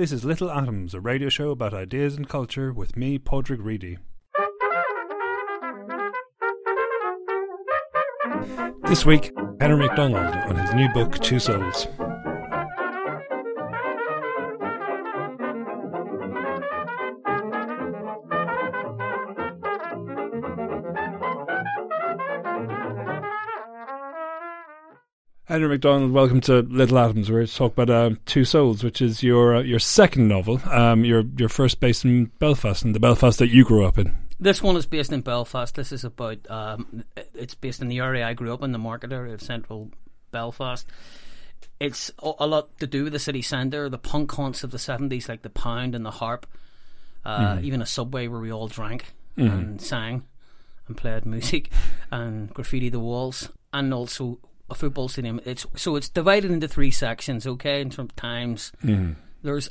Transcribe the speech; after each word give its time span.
This 0.00 0.12
is 0.12 0.24
Little 0.24 0.50
Atoms, 0.50 0.94
a 0.94 1.00
radio 1.00 1.28
show 1.28 1.50
about 1.50 1.74
ideas 1.74 2.16
and 2.16 2.26
culture 2.26 2.72
with 2.72 2.96
me, 2.96 3.18
Padraig 3.18 3.60
Reidy. 3.60 3.98
This 8.84 9.04
week, 9.04 9.30
Henry 9.60 9.76
MacDonald 9.76 10.34
on 10.48 10.56
his 10.56 10.72
new 10.72 10.88
book, 10.94 11.18
Two 11.18 11.38
Souls. 11.38 11.86
Henry 25.60 25.74
MacDonald, 25.74 26.12
welcome 26.12 26.40
to 26.40 26.60
Little 26.62 26.98
Atoms. 26.98 27.30
We're 27.30 27.44
to 27.44 27.54
talk 27.54 27.76
about 27.76 27.90
um, 27.90 28.18
Two 28.24 28.46
Souls, 28.46 28.82
which 28.82 29.02
is 29.02 29.22
your 29.22 29.56
uh, 29.56 29.60
your 29.60 29.78
second 29.78 30.26
novel. 30.26 30.58
Um, 30.64 31.04
your 31.04 31.22
your 31.36 31.50
first 31.50 31.80
based 31.80 32.02
in 32.02 32.32
Belfast, 32.38 32.82
and 32.82 32.94
the 32.94 32.98
Belfast 32.98 33.38
that 33.40 33.48
you 33.50 33.62
grew 33.66 33.84
up 33.84 33.98
in. 33.98 34.16
This 34.40 34.62
one 34.62 34.74
is 34.76 34.86
based 34.86 35.12
in 35.12 35.20
Belfast. 35.20 35.74
This 35.74 35.92
is 35.92 36.02
about. 36.02 36.38
Um, 36.50 37.04
it's 37.34 37.54
based 37.54 37.82
in 37.82 37.88
the 37.88 37.98
area 37.98 38.26
I 38.26 38.32
grew 38.32 38.54
up 38.54 38.62
in, 38.62 38.72
the 38.72 38.78
market 38.78 39.12
area 39.12 39.34
of 39.34 39.42
central 39.42 39.90
Belfast. 40.30 40.86
It's 41.78 42.10
a 42.20 42.46
lot 42.46 42.78
to 42.78 42.86
do 42.86 43.04
with 43.04 43.12
the 43.12 43.18
city 43.18 43.42
centre, 43.42 43.90
the 43.90 43.98
punk 43.98 44.32
haunts 44.32 44.64
of 44.64 44.70
the 44.70 44.78
seventies, 44.78 45.28
like 45.28 45.42
the 45.42 45.50
Pound 45.50 45.94
and 45.94 46.06
the 46.06 46.10
Harp. 46.10 46.46
Uh, 47.22 47.56
Mm. 47.56 47.64
Even 47.64 47.82
a 47.82 47.86
subway 47.86 48.28
where 48.28 48.40
we 48.40 48.50
all 48.50 48.66
drank 48.66 49.12
Mhm. 49.36 49.52
and 49.52 49.82
sang 49.82 50.22
and 50.88 50.96
played 50.96 51.26
music 51.26 51.68
and 52.10 52.48
graffiti 52.54 52.88
the 52.88 52.98
walls, 52.98 53.50
and 53.74 53.92
also 53.92 54.38
a 54.70 54.74
football 54.74 55.08
stadium. 55.08 55.40
It's 55.44 55.66
so 55.76 55.96
it's 55.96 56.08
divided 56.08 56.50
into 56.50 56.68
three 56.68 56.90
sections. 56.90 57.46
Okay, 57.46 57.80
in 57.80 57.90
terms 57.90 58.10
of 58.10 58.16
times, 58.16 58.72
Mhm. 58.84 59.16
there's 59.42 59.68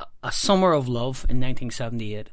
a, 0.00 0.04
a 0.22 0.32
summer 0.32 0.72
of 0.72 0.88
love 0.88 1.26
in 1.28 1.40
1978 1.40 2.30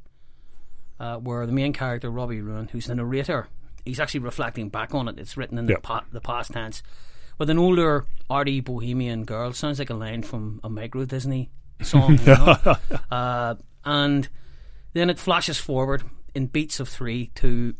uh, 1.00 1.18
where 1.18 1.46
the 1.46 1.52
main 1.52 1.74
character 1.74 2.10
Robbie 2.10 2.42
Ruin, 2.42 2.68
who's 2.72 2.86
the 2.88 2.96
narrator, 2.96 3.48
he's 3.86 4.00
actually 4.00 4.22
reflecting 4.22 4.70
back 4.70 4.94
on 4.94 5.08
it. 5.08 5.20
It's 5.20 5.36
written 5.36 5.58
in 5.58 5.68
Yeah. 5.68 5.76
the, 5.76 5.82
pa- 5.82 6.06
the 6.12 6.22
past 6.22 6.52
tense 6.52 6.84
with 7.38 7.50
an 7.50 7.58
older 7.58 8.06
arty 8.30 8.62
bohemian 8.62 9.26
girl. 9.26 9.52
Sounds 9.54 9.80
like 9.80 9.90
a 9.90 9.96
line 9.96 10.22
from 10.24 10.60
a 10.64 10.70
Microdisney 10.70 11.50
song. 11.82 12.18
you 12.20 12.26
know? 12.28 12.58
uh, 13.12 13.56
and 13.84 14.30
then 14.94 15.10
it 15.10 15.20
flashes 15.20 15.58
forward 15.58 16.04
in 16.36 16.48
beats 16.48 16.80
of 16.80 16.88
three 16.88 17.32
to 17.36 17.74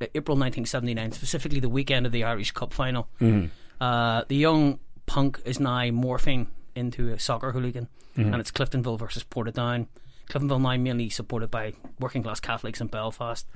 uh, 0.00 0.06
April 0.14 0.36
1979, 0.36 1.12
specifically 1.12 1.60
the 1.60 1.68
weekend 1.68 2.06
of 2.06 2.12
the 2.12 2.24
Irish 2.24 2.50
Cup 2.52 2.72
final. 2.72 3.08
Mhm. 3.20 3.50
Uh, 3.80 4.24
the 4.28 4.36
young 4.36 4.78
punk 5.06 5.40
is 5.44 5.60
now 5.60 5.80
morphing 5.90 6.46
into 6.74 7.12
a 7.12 7.18
soccer 7.18 7.52
hooligan, 7.52 7.88
Mhm. 8.16 8.26
and 8.32 8.36
it's 8.36 8.50
Cliftonville 8.50 8.98
versus 8.98 9.24
Portadown. 9.24 9.86
Cliftonville 10.30 10.60
now 10.60 10.76
mainly 10.76 11.10
supported 11.10 11.50
by 11.50 11.74
working 12.00 12.22
class 12.22 12.40
Catholics 12.40 12.80
in 12.80 12.86
Belfast, 12.86 13.46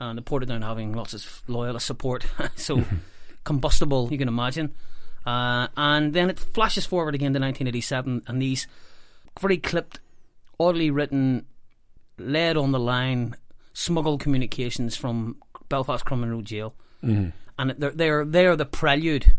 and 0.00 0.18
the 0.18 0.22
Portadown 0.22 0.62
having 0.62 0.92
lots 0.92 1.14
of 1.14 1.42
loyalist 1.46 1.86
support. 1.86 2.26
so 2.56 2.84
combustible, 3.44 4.08
you 4.10 4.18
can 4.18 4.28
imagine. 4.28 4.74
Uh, 5.24 5.68
and 5.76 6.12
then 6.12 6.30
it 6.30 6.38
flashes 6.38 6.86
forward 6.86 7.14
again 7.14 7.32
to 7.32 7.38
1987, 7.40 8.22
and 8.26 8.42
these 8.42 8.66
very 9.40 9.58
clipped, 9.58 10.00
oddly 10.58 10.90
written, 10.90 11.46
led 12.18 12.56
on 12.56 12.72
the 12.72 12.78
line, 12.80 13.34
smuggled 13.72 14.20
communications 14.20 14.96
from 14.96 15.36
Belfast 15.68 16.04
Crumlin 16.04 16.42
Jail 16.44 16.74
Mhm. 17.02 17.32
And 17.58 17.70
they're 17.78 17.90
they're 17.90 18.24
they're 18.24 18.56
the 18.56 18.66
prelude 18.66 19.32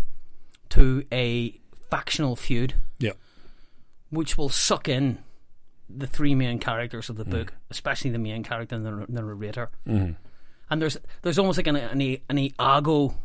to 0.69 1.05
a 1.11 1.59
factional 1.89 2.35
feud, 2.35 2.73
Yeah. 3.00 3.13
which 4.09 4.38
will 4.38 4.50
suck 4.50 4.88
in 4.89 5.19
the 5.89 6.07
three 6.07 6.35
main 6.35 6.59
characters 6.59 7.09
of 7.09 7.16
the 7.16 7.23
Mm. 7.25 7.31
book, 7.31 7.53
especially 7.69 8.11
the 8.11 8.17
main 8.19 8.44
character 8.44 8.75
and 8.75 8.85
the, 8.85 9.05
the 9.07 9.22
narrator. 9.22 9.69
Mhm. 9.88 10.16
And 10.69 10.81
there's 10.81 10.97
there's 11.22 11.39
almost 11.39 11.57
like 11.57 11.67
an 11.67 11.78
an, 11.78 12.17
an 12.29 12.38
Iago 12.38 13.16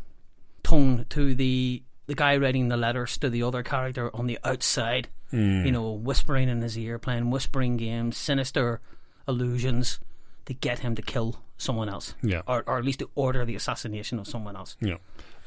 tone 0.63 1.05
to 1.09 1.35
the 1.35 1.83
the 2.07 2.15
guy 2.15 2.37
writing 2.37 2.67
the 2.69 2.77
letters 2.77 3.17
to 3.17 3.29
the 3.29 3.43
other 3.43 3.63
character 3.63 4.13
on 4.15 4.27
the 4.27 4.39
outside. 4.43 5.09
Mm. 5.33 5.65
You 5.65 5.71
know, 5.71 5.91
whispering 5.91 6.47
in 6.47 6.61
his 6.61 6.77
ear, 6.77 6.99
playing 6.99 7.31
whispering 7.31 7.75
games, 7.75 8.17
sinister 8.17 8.79
illusions 9.27 9.99
to 10.45 10.53
get 10.53 10.79
him 10.79 10.95
to 10.95 11.01
kill 11.01 11.41
someone 11.57 11.89
else, 11.89 12.15
Yeah. 12.23 12.41
or 12.47 12.63
or 12.67 12.77
at 12.77 12.85
least 12.85 12.99
to 12.99 13.09
order 13.15 13.45
the 13.45 13.55
assassination 13.55 14.19
of 14.19 14.27
someone 14.27 14.55
else. 14.55 14.75
Yeah. 14.81 14.97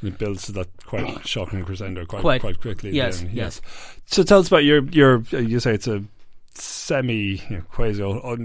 And 0.00 0.12
it 0.12 0.19
builds 0.19 0.44
to 0.47 0.53
that 0.53 0.69
quite 0.84 1.27
shocking 1.33 1.65
crescendo 1.65 2.05
quite 2.06 2.21
Quite. 2.22 2.41
quite, 2.41 2.61
quickly. 2.61 2.91
Yes, 2.91 3.21
then, 3.21 3.31
yes. 3.33 3.61
So 4.06 4.22
tell 4.22 4.41
us 4.41 4.49
about 4.49 4.65
your 4.65 4.84
your 4.91 5.22
uh, 5.33 5.39
you 5.39 5.59
say 5.61 5.75
it's 5.75 5.89
a 5.89 6.05
semi 6.55 7.37
you 7.50 7.56
know, 7.56 7.62
quasi 7.71 8.03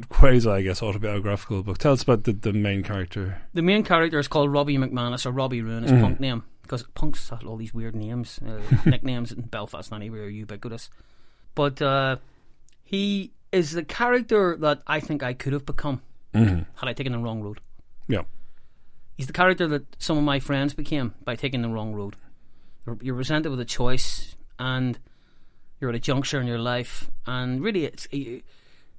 quasi 0.09 0.49
I 0.49 0.61
guess 0.61 0.81
autobiographical 0.83 1.63
book. 1.63 1.77
Tell 1.77 1.93
us 1.93 2.03
about 2.03 2.23
the, 2.25 2.33
the 2.33 2.53
main 2.53 2.83
character. 2.83 3.41
The 3.53 3.61
main 3.61 3.83
character 3.83 4.19
is 4.19 4.27
called 4.27 4.51
Robbie 4.51 4.77
McManus, 4.77 5.25
or 5.25 5.31
Robbie 5.31 5.61
Ruin, 5.61 5.83
his 5.83 5.91
Mhm. 5.91 6.01
punk 6.01 6.19
name. 6.19 6.43
Because 6.63 6.83
punks 6.93 7.29
have 7.29 7.45
all 7.45 7.57
these 7.57 7.73
weird 7.73 7.95
names, 7.95 8.39
uh, 8.45 8.61
nicknames 8.89 9.31
in 9.33 9.41
Belfast, 9.41 9.91
anyway, 9.91 10.19
are 10.19 10.27
ubiquitous. 10.29 10.89
But 11.53 11.81
uh, 11.81 12.17
he 12.83 13.31
is 13.51 13.71
the 13.71 13.83
character 13.83 14.55
that 14.57 14.81
I 14.87 15.01
think 15.01 15.21
I 15.21 15.33
could 15.33 15.51
have 15.53 15.65
become 15.65 16.01
Mhm. 16.33 16.65
had 16.75 16.89
I 16.89 16.93
taken 16.93 17.11
the 17.13 17.19
wrong 17.19 17.41
road. 17.41 17.59
Yeah. 18.07 18.23
He's 19.17 19.27
the 19.27 19.33
character 19.33 19.67
that 19.67 19.83
some 19.99 20.17
of 20.17 20.23
my 20.23 20.39
friends 20.39 20.73
became 20.73 21.13
by 21.23 21.35
taking 21.35 21.61
the 21.61 21.69
wrong 21.69 21.93
road. 21.93 22.15
You're, 23.01 23.15
presented 23.15 23.51
with 23.51 23.59
a 23.59 23.65
choice, 23.65 24.35
and 24.57 24.97
you're 25.79 25.89
at 25.91 25.95
a 25.95 25.99
juncture 25.99 26.41
in 26.41 26.47
your 26.47 26.57
life, 26.59 27.11
and 27.27 27.61
really, 27.61 27.85
it's 27.85 28.07
you- 28.11 28.41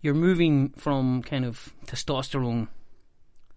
you're 0.00 0.15
moving 0.15 0.70
from 0.70 1.22
kind 1.22 1.44
of 1.44 1.75
testosterone, 1.87 2.69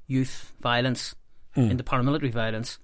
youth 0.08 0.54
violence 0.62 1.16
Mm. 1.56 1.72
into 1.72 1.84
paramilitary 1.84 2.32
violence, 2.32 2.80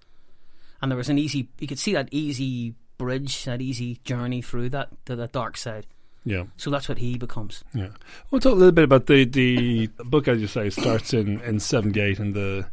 and 0.81 0.91
there 0.91 0.97
was 0.97 1.09
an 1.09 1.18
easy. 1.18 1.50
You 1.59 1.68
could 1.68 1.79
see 1.79 1.94
that 1.94 2.09
easy 2.12 2.75
bridge, 2.97 3.44
that 3.46 3.62
easy 3.62 3.96
journey 4.03 4.41
through 4.41 4.69
that 4.69 4.90
to 5.06 5.16
the 5.16 5.28
dark 5.28 5.58
side. 5.58 5.88
Yeah. 6.23 6.44
So 6.58 6.70
that's 6.70 6.88
what 6.88 7.00
he 7.00 7.18
becomes. 7.18 7.64
Yeah. 7.73 7.90
We'll 8.29 8.41
talk 8.41 8.53
a 8.53 8.56
little 8.56 8.72
bit 8.72 8.84
about 8.84 9.08
the 9.08 9.26
the 9.26 9.88
book 10.06 10.28
as 10.28 10.40
you 10.41 10.47
say 10.47 10.70
starts 10.70 11.14
in 11.14 11.41
in 11.41 11.59
seventy 11.59 12.00
eight 12.00 12.20
in 12.20 12.34
the 12.34 12.68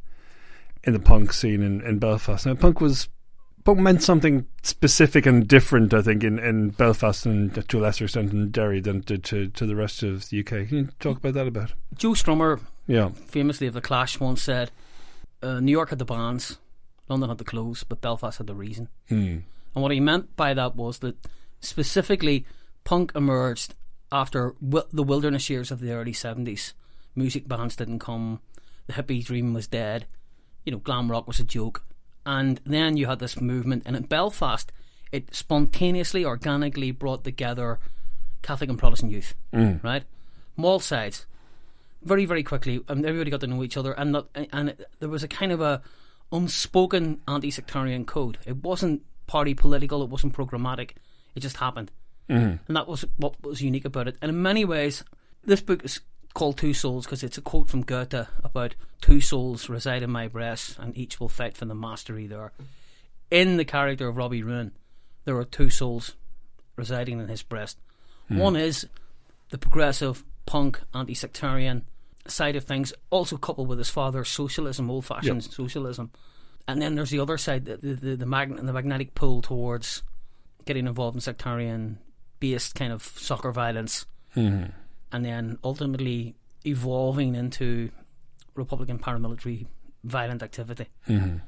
in 0.84 0.92
the 0.92 0.98
punk 1.00 1.32
scene 1.32 1.62
in, 1.62 1.80
in 1.82 1.98
Belfast. 1.98 2.44
Now 2.46 2.54
punk 2.54 2.80
was 2.80 3.08
punk 3.64 3.78
meant 3.80 4.02
something 4.02 4.46
specific 4.62 5.26
and 5.26 5.46
different, 5.48 5.92
I 5.92 6.00
think, 6.02 6.22
in, 6.24 6.38
in 6.38 6.70
Belfast 6.70 7.26
and 7.26 7.68
to 7.68 7.78
a 7.78 7.80
lesser 7.80 8.04
extent 8.04 8.32
in 8.32 8.50
Derry 8.50 8.80
than 8.80 8.98
it 8.98 9.06
did 9.06 9.24
to, 9.24 9.48
to 9.48 9.66
the 9.66 9.76
rest 9.76 10.02
of 10.02 10.28
the 10.30 10.40
UK. 10.40 10.68
Can 10.68 10.68
you 10.70 10.88
talk 11.00 11.18
about 11.18 11.34
that 11.34 11.46
a 11.46 11.50
bit? 11.50 11.72
Joe 11.96 12.10
Strummer, 12.12 12.60
Yeah. 12.86 13.10
famously 13.26 13.66
of 13.66 13.74
the 13.74 13.80
Clash, 13.82 14.20
once 14.20 14.40
said, 14.40 14.70
uh, 15.42 15.60
"New 15.60 15.72
York 15.72 15.90
had 15.90 15.98
the 15.98 16.04
bands, 16.06 16.58
London 17.08 17.28
had 17.28 17.38
the 17.38 17.44
clothes, 17.44 17.84
but 17.84 18.00
Belfast 18.00 18.38
had 18.38 18.46
the 18.46 18.54
reason." 18.54 18.88
Hmm. 19.08 19.38
And 19.74 19.82
what 19.82 19.90
he 19.92 20.00
meant 20.00 20.34
by 20.36 20.54
that 20.54 20.74
was 20.76 20.98
that 21.00 21.16
specifically 21.60 22.46
punk 22.88 23.12
emerged 23.14 23.74
after 24.10 24.54
wi- 24.62 24.88
the 24.90 25.02
wilderness 25.02 25.50
years 25.50 25.70
of 25.70 25.80
the 25.80 25.92
early 25.92 26.12
70s. 26.12 26.72
Music 27.14 27.46
bands 27.46 27.76
didn't 27.76 27.98
come, 27.98 28.40
the 28.86 28.94
hippie 28.94 29.22
dream 29.22 29.52
was 29.52 29.66
dead, 29.66 30.06
you 30.64 30.72
know, 30.72 30.78
glam 30.78 31.10
rock 31.10 31.26
was 31.26 31.38
a 31.38 31.44
joke. 31.44 31.84
And 32.24 32.62
then 32.64 32.96
you 32.96 33.04
had 33.04 33.18
this 33.18 33.42
movement, 33.42 33.82
and 33.84 33.94
in 33.94 34.04
Belfast, 34.04 34.72
it 35.12 35.34
spontaneously, 35.34 36.24
organically 36.24 36.90
brought 36.90 37.24
together 37.24 37.78
Catholic 38.40 38.70
and 38.70 38.78
Protestant 38.78 39.12
youth, 39.12 39.34
mm. 39.52 39.84
right? 39.84 40.04
From 40.54 40.64
all 40.64 40.80
sides, 40.80 41.26
very 42.02 42.24
very 42.24 42.42
quickly, 42.42 42.80
and 42.88 43.04
everybody 43.04 43.30
got 43.30 43.40
to 43.40 43.46
know 43.46 43.62
each 43.62 43.76
other, 43.76 43.92
and 43.92 44.12
not, 44.12 44.28
and 44.34 44.70
it, 44.70 44.86
there 44.98 45.10
was 45.10 45.22
a 45.22 45.28
kind 45.28 45.52
of 45.52 45.60
a 45.60 45.82
unspoken 46.32 47.20
anti-sectarian 47.28 48.06
code. 48.06 48.38
It 48.46 48.62
wasn't 48.62 49.02
party 49.26 49.52
political, 49.52 50.02
it 50.02 50.08
wasn't 50.08 50.32
programmatic. 50.32 50.92
It 51.34 51.40
just 51.40 51.58
happened, 51.58 51.90
Mm-hmm. 52.28 52.56
and 52.66 52.76
that 52.76 52.86
was 52.86 53.04
what 53.16 53.42
was 53.42 53.62
unique 53.62 53.84
about 53.84 54.08
it. 54.08 54.16
And 54.20 54.28
in 54.30 54.42
many 54.42 54.64
ways, 54.64 55.02
this 55.44 55.62
book 55.62 55.84
is 55.84 56.00
called 56.34 56.58
Two 56.58 56.74
Souls 56.74 57.06
because 57.06 57.22
it's 57.22 57.38
a 57.38 57.42
quote 57.42 57.68
from 57.68 57.82
Goethe 57.82 58.26
about 58.44 58.74
two 59.00 59.20
souls 59.20 59.68
reside 59.68 60.02
in 60.02 60.10
my 60.10 60.28
breast, 60.28 60.78
and 60.78 60.96
each 60.96 61.20
will 61.20 61.28
fight 61.28 61.56
for 61.56 61.64
the 61.64 61.74
mastery 61.74 62.26
there. 62.26 62.52
In 63.30 63.56
the 63.56 63.64
character 63.64 64.08
of 64.08 64.16
Robbie 64.16 64.42
Ruin, 64.42 64.72
there 65.24 65.36
are 65.36 65.44
two 65.44 65.70
souls 65.70 66.14
residing 66.76 67.18
in 67.20 67.28
his 67.28 67.42
breast. 67.42 67.78
Mm-hmm. 68.30 68.38
One 68.38 68.56
is 68.56 68.86
the 69.50 69.58
progressive, 69.58 70.24
punk, 70.46 70.80
anti 70.94 71.14
sectarian 71.14 71.84
side 72.26 72.56
of 72.56 72.64
things, 72.64 72.92
also 73.10 73.36
coupled 73.36 73.68
with 73.68 73.78
his 73.78 73.90
father's 73.90 74.28
socialism, 74.28 74.90
old 74.90 75.04
fashioned 75.06 75.44
socialism. 75.44 76.10
And 76.66 76.82
then 76.82 76.94
there's 76.94 77.10
the 77.10 77.20
other 77.20 77.38
side, 77.38 77.64
the, 77.64 77.78
the, 77.78 77.94
the, 77.94 78.16
the, 78.16 78.26
magn- 78.26 78.64
the 78.64 78.72
magnetic 78.72 79.14
pull 79.14 79.40
towards 79.40 80.02
getting 80.66 80.86
involved 80.86 81.16
in 81.16 81.20
sectarian 81.22 81.98
based 82.40 82.74
kind 82.74 82.92
of 82.92 83.02
soccer 83.02 83.52
violence. 83.52 84.06
Mm-hmm. 84.36 84.70
And 85.12 85.24
then 85.24 85.58
ultimately 85.64 86.34
evolving 86.66 87.34
into 87.34 87.90
Republican 88.54 88.98
paramilitary 88.98 89.66
violent 90.04 90.42
activity. 90.42 90.86
Mm-hmm. 91.08 91.38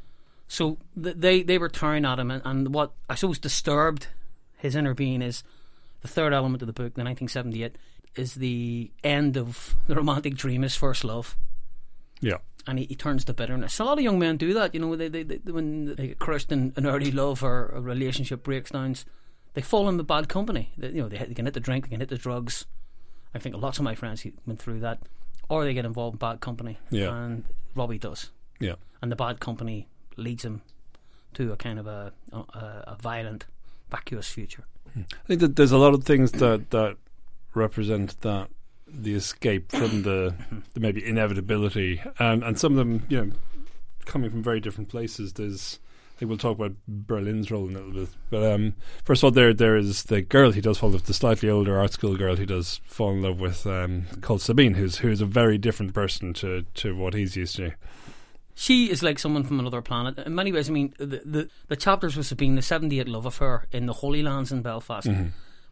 So 0.49 0.79
th- 1.01 1.17
they 1.19 1.43
they 1.43 1.59
were 1.59 1.69
tearing 1.69 2.05
at 2.05 2.19
him, 2.19 2.31
and, 2.31 2.43
and 2.45 2.75
what 2.75 2.93
I 3.09 3.15
suppose 3.15 3.39
disturbed 3.39 4.09
his 4.57 4.75
inner 4.75 4.95
being 4.95 5.23
is 5.23 5.43
the 6.01 6.09
third 6.09 6.33
element 6.33 6.63
of 6.63 6.67
the 6.67 6.73
book, 6.73 6.95
the 6.95 7.05
1978, 7.05 7.77
is 8.17 8.35
the 8.35 8.91
end 9.05 9.37
of 9.37 9.77
the 9.87 9.95
romantic 9.95 10.35
dream, 10.35 10.63
his 10.63 10.75
first 10.75 11.05
love, 11.05 11.37
Yeah. 12.21 12.39
and 12.67 12.79
he, 12.79 12.87
he 12.87 12.95
turns 12.95 13.25
to 13.27 13.35
bitterness. 13.35 13.79
A 13.79 13.85
lot 13.85 13.99
of 13.99 14.05
young 14.05 14.19
men 14.19 14.37
do 14.39 14.55
that, 14.55 14.75
you 14.75 14.81
know, 14.81 14.97
they, 14.97 15.09
they, 15.09 15.23
they 15.23 15.39
when 15.53 15.95
they 15.95 16.09
get 16.09 16.19
crushed 16.19 16.51
in 16.53 16.73
an 16.77 16.87
early 16.87 17.11
love 17.13 17.43
or 17.45 17.67
a 17.69 17.81
relationship 17.81 18.43
breaks 18.43 18.71
down, 18.71 18.97
they 19.55 19.61
fall 19.63 19.89
in 19.89 19.97
the 19.97 20.05
bad 20.05 20.29
company. 20.29 20.73
They, 20.77 20.89
you 20.89 21.03
know, 21.03 21.09
they, 21.09 21.19
they 21.19 21.35
can 21.35 21.45
hit 21.47 21.55
the 21.55 21.61
drink, 21.61 21.85
they 21.85 21.91
can 21.91 22.01
hit 22.01 22.09
the 22.09 22.19
drugs. 22.19 22.67
I 23.35 23.39
think 23.39 23.57
lots 23.57 23.79
of 23.79 23.85
my 23.85 23.95
friends 23.95 24.27
went 24.47 24.61
through 24.61 24.81
that, 24.81 24.99
or 25.49 25.65
they 25.65 25.75
get 25.75 25.85
involved 25.85 26.15
in 26.15 26.19
bad 26.19 26.41
company. 26.41 26.79
Yeah. 26.91 27.15
and 27.25 27.45
Robbie 27.75 27.99
does 27.99 28.31
Yeah. 28.59 28.75
and 29.03 29.11
the 29.13 29.17
bad 29.17 29.41
company 29.41 29.87
leads 30.17 30.45
him 30.45 30.63
to 31.35 31.53
a 31.53 31.57
kind 31.57 31.79
of 31.79 31.87
a 31.87 32.13
a, 32.33 32.39
a 32.89 32.97
violent, 33.01 33.47
vacuous 33.91 34.29
future. 34.29 34.65
Hmm. 34.95 35.03
I 35.13 35.27
think 35.29 35.41
that 35.41 35.55
there's 35.57 35.71
a 35.73 35.79
lot 35.79 35.95
of 35.95 36.03
things 36.05 36.33
that 36.33 36.71
that 36.71 36.97
represent 37.55 38.21
that 38.23 38.49
the 38.93 39.15
escape 39.15 39.71
from 39.71 40.03
the, 40.03 40.35
the 40.75 40.81
maybe 40.81 41.05
inevitability, 41.07 42.03
and 42.19 42.43
and 42.43 42.59
some 42.59 42.73
of 42.73 42.79
them, 42.79 43.07
you 43.09 43.17
know, 43.25 43.33
coming 44.07 44.31
from 44.31 44.43
very 44.43 44.59
different 44.59 44.89
places. 44.89 45.35
There's, 45.35 45.79
I 46.21 46.23
think 46.23 46.29
we'll 46.29 46.37
talk 46.37 46.59
about 46.59 46.77
Berlin's 46.87 47.51
role 47.51 47.67
in 47.67 47.77
a 47.77 47.79
little 47.79 48.05
bit. 48.05 48.09
But 48.29 48.53
um, 48.53 48.75
first 49.05 49.21
of 49.21 49.25
all, 49.25 49.31
there 49.31 49.55
there 49.55 49.79
is 49.79 50.03
the 50.03 50.21
girl 50.21 50.53
he 50.53 50.61
does 50.61 50.77
fall 50.77 50.91
in 50.91 50.93
love, 50.93 51.01
with, 51.01 51.07
the 51.07 51.15
slightly 51.15 51.49
older 51.49 51.79
art 51.79 51.95
school 51.95 52.15
girl 52.15 52.37
he 52.37 52.45
does 52.45 52.79
fall 52.85 53.13
in 53.13 53.23
love 53.23 53.41
with, 53.41 53.67
um, 53.67 54.05
called 54.21 54.43
Sabine, 54.43 54.75
who's 54.75 54.99
who's 54.99 55.23
a 55.23 55.25
very 55.25 55.57
different 55.57 55.95
person 55.95 56.35
to 56.35 56.67
to 56.75 56.95
what 56.95 57.15
he's 57.15 57.37
used 57.37 57.57
to. 57.57 57.73
She 58.55 58.91
is 58.91 59.03
like 59.03 59.19
someone 59.19 59.45
from 59.45 59.61
another 59.61 59.81
planet. 59.81 60.19
In 60.19 60.35
many 60.35 60.53
ways, 60.53 60.69
I 60.69 60.75
mean, 60.75 60.93
the 60.99 61.23
the, 61.25 61.49
the 61.69 61.77
chapters 61.77 62.19
was 62.19 62.31
being 62.35 62.55
the 62.55 62.61
78 62.61 63.09
love 63.09 63.25
affair 63.25 63.67
in 63.73 63.87
the 63.87 63.95
Holy 63.95 64.23
Lands 64.23 64.53
in 64.53 64.61
Belfast, 64.61 65.09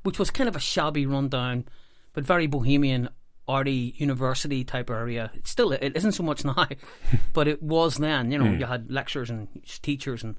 which 0.02 0.18
was 0.18 0.30
kind 0.30 0.48
of 0.48 0.56
a 0.56 0.60
shabby, 0.60 1.04
rundown, 1.04 1.66
but 2.14 2.24
very 2.24 2.46
bohemian, 2.46 3.10
arty, 3.48 3.94
university 3.96 4.62
type 4.64 4.90
area. 4.90 5.30
It's 5.34 5.50
still, 5.50 5.72
it 5.72 5.96
isn't 5.96 6.12
so 6.12 6.22
much 6.22 6.44
now, 6.44 6.66
but 7.32 7.48
it 7.48 7.62
was 7.62 7.96
then. 7.96 8.30
You 8.30 8.38
know, 8.38 8.52
you 8.52 8.66
had 8.66 8.90
lecturers 8.90 9.30
and 9.30 9.48
teachers 9.82 10.22
and 10.22 10.36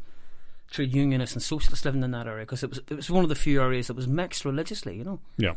trade 0.71 0.93
unionists 0.93 1.35
and 1.35 1.41
socialists 1.41 1.83
living 1.83 2.03
in 2.03 2.11
that 2.11 2.27
area 2.27 2.45
because 2.45 2.61
it 2.63 2.69
was 2.69 2.79
it 2.89 2.93
was 2.95 3.09
one 3.09 3.23
of 3.23 3.29
the 3.29 3.35
few 3.35 3.61
areas 3.61 3.87
that 3.87 3.95
was 3.95 4.07
mixed 4.07 4.45
religiously. 4.45 4.95
You 4.97 5.03
know. 5.03 5.19
Yeah. 5.37 5.55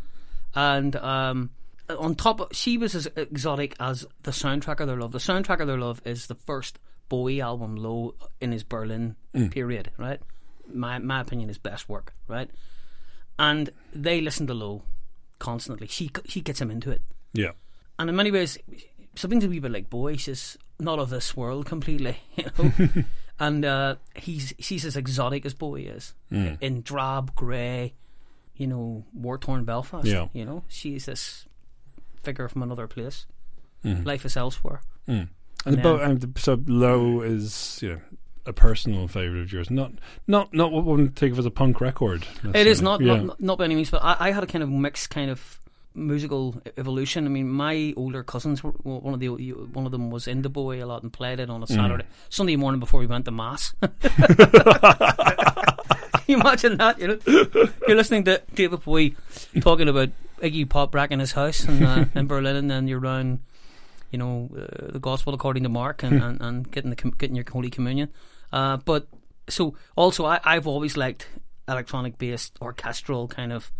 and 0.54 0.96
um, 0.96 1.50
on 1.90 2.14
top 2.14 2.40
of 2.40 2.48
she 2.52 2.78
was 2.78 2.94
as 2.94 3.08
exotic 3.16 3.76
as 3.78 4.06
the 4.22 4.30
soundtrack 4.30 4.80
of 4.80 4.86
their 4.86 4.96
love. 4.96 5.12
The 5.12 5.18
soundtrack 5.18 5.60
of 5.60 5.66
their 5.66 5.78
love 5.78 6.00
is 6.04 6.26
the 6.26 6.34
first 6.34 6.78
Bowie 7.08 7.42
album, 7.42 7.76
Low, 7.76 8.14
in 8.40 8.52
his 8.52 8.64
Berlin 8.64 9.16
period. 9.50 9.90
Right, 9.98 10.20
my 10.72 10.98
my 10.98 11.20
opinion 11.20 11.50
is 11.50 11.58
best 11.58 11.88
work. 11.88 12.14
Right, 12.26 12.50
and 13.38 13.70
they 13.92 14.20
listen 14.22 14.46
to 14.46 14.54
Low 14.54 14.82
constantly. 15.38 15.86
She 15.88 16.10
she 16.24 16.40
gets 16.40 16.60
him 16.60 16.70
into 16.70 16.90
it, 16.90 17.02
Yeah. 17.32 17.52
and 17.98 18.10
in 18.10 18.16
many 18.16 18.30
ways, 18.30 18.58
something's 19.14 19.44
a 19.44 19.48
wee 19.48 19.58
bit 19.58 19.72
like 19.72 19.90
Bowie. 19.90 20.16
She's 20.16 20.56
not 20.78 20.98
of 20.98 21.10
this 21.10 21.36
world 21.36 21.66
completely, 21.66 22.18
you 22.36 22.44
know. 22.58 22.88
and 23.40 23.64
uh, 23.64 23.96
he's 24.14 24.54
she's 24.58 24.84
as 24.84 24.96
exotic 24.96 25.46
as 25.46 25.54
Bowie 25.54 25.86
is 25.86 26.14
mm. 26.30 26.56
in 26.60 26.82
drab 26.82 27.34
grey, 27.34 27.94
you 28.56 28.66
know, 28.66 29.04
war 29.14 29.38
torn 29.38 29.64
Belfast. 29.64 30.06
Yeah. 30.06 30.28
You 30.32 30.44
know, 30.44 30.64
she's 30.68 31.06
this 31.06 31.46
figure 32.22 32.48
from 32.48 32.62
another 32.62 32.86
place. 32.86 33.26
Mm-hmm. 33.84 34.04
Life 34.04 34.24
is 34.24 34.36
elsewhere. 34.36 34.80
Mm. 35.08 35.28
And, 35.64 35.78
the 35.78 35.96
Yeah. 35.96 36.08
and 36.08 36.20
the, 36.20 36.40
so 36.40 36.62
low 36.66 37.20
is 37.22 37.80
you 37.82 37.90
know 37.90 38.00
a 38.46 38.52
personal 38.52 39.06
favorite 39.08 39.42
of 39.42 39.52
yours, 39.52 39.70
not 39.70 39.92
not 40.26 40.52
not 40.52 40.72
what 40.72 40.84
one 40.84 41.02
would 41.02 41.16
think 41.16 41.32
of 41.32 41.38
as 41.38 41.46
a 41.46 41.50
punk 41.50 41.80
record. 41.80 42.26
It 42.54 42.66
is 42.66 42.82
not, 42.82 43.00
Yeah. 43.00 43.22
not 43.22 43.40
not 43.40 43.58
by 43.58 43.64
any 43.64 43.74
means, 43.74 43.90
but 43.90 44.02
I, 44.02 44.16
I 44.18 44.30
had 44.32 44.42
a 44.42 44.46
kind 44.46 44.62
of 44.62 44.70
mixed 44.70 45.10
kind 45.10 45.30
of 45.30 45.58
musical 45.94 46.60
evolution. 46.76 47.26
I 47.26 47.28
mean, 47.28 47.48
my 47.50 47.92
older 47.96 48.22
cousins, 48.22 48.62
were, 48.64 48.70
one 48.70 49.14
of 49.14 49.20
the 49.20 49.28
one 49.28 49.86
of 49.86 49.92
them 49.92 50.10
was 50.10 50.26
in 50.26 50.42
the 50.42 50.48
boy 50.48 50.82
a 50.82 50.86
lot 50.86 51.02
and 51.02 51.12
played 51.12 51.40
it 51.40 51.48
Mm. 51.48 51.54
on 51.54 51.62
a 51.62 51.66
Saturday, 51.66 52.04
Sunday 52.28 52.56
morning 52.56 52.80
before 52.80 53.00
we 53.00 53.06
went 53.06 53.24
to 53.26 53.30
mass. 53.30 53.74
Can 56.22 56.24
you 56.28 56.40
imagine 56.40 56.76
that? 56.78 56.98
You 56.98 57.08
know, 57.08 57.18
you're 57.88 57.96
listening 57.96 58.24
to 58.24 58.42
David 58.54 58.84
Bowie 58.84 59.16
talking 59.60 59.88
about 59.88 60.10
Iggy 60.40 60.68
Pop 60.68 60.92
back 60.92 61.10
in 61.10 61.18
his 61.20 61.32
house 61.32 61.64
in, 61.64 61.82
uh, 61.82 62.06
in 62.14 62.26
Berlin, 62.26 62.56
and 62.56 62.70
then 62.70 62.86
you're 62.88 63.00
around, 63.00 63.40
you 64.10 64.18
know, 64.18 64.48
uh, 64.56 64.92
the 64.92 64.98
Gospel 65.00 65.34
according 65.34 65.62
to 65.64 65.68
Mark, 65.68 66.02
and, 66.02 66.22
and, 66.22 66.40
and 66.40 66.70
getting 66.70 66.90
the 66.90 66.96
com- 66.96 67.14
getting 67.18 67.36
your 67.36 67.44
Holy 67.50 67.70
Communion. 67.70 68.08
Uh, 68.52 68.76
but 68.78 69.08
so 69.48 69.74
also, 69.96 70.24
I, 70.24 70.40
I've 70.44 70.66
always 70.66 70.96
liked 70.96 71.26
electronic 71.68 72.18
based 72.18 72.56
orchestral 72.60 73.28
kind 73.28 73.52
of. 73.52 73.72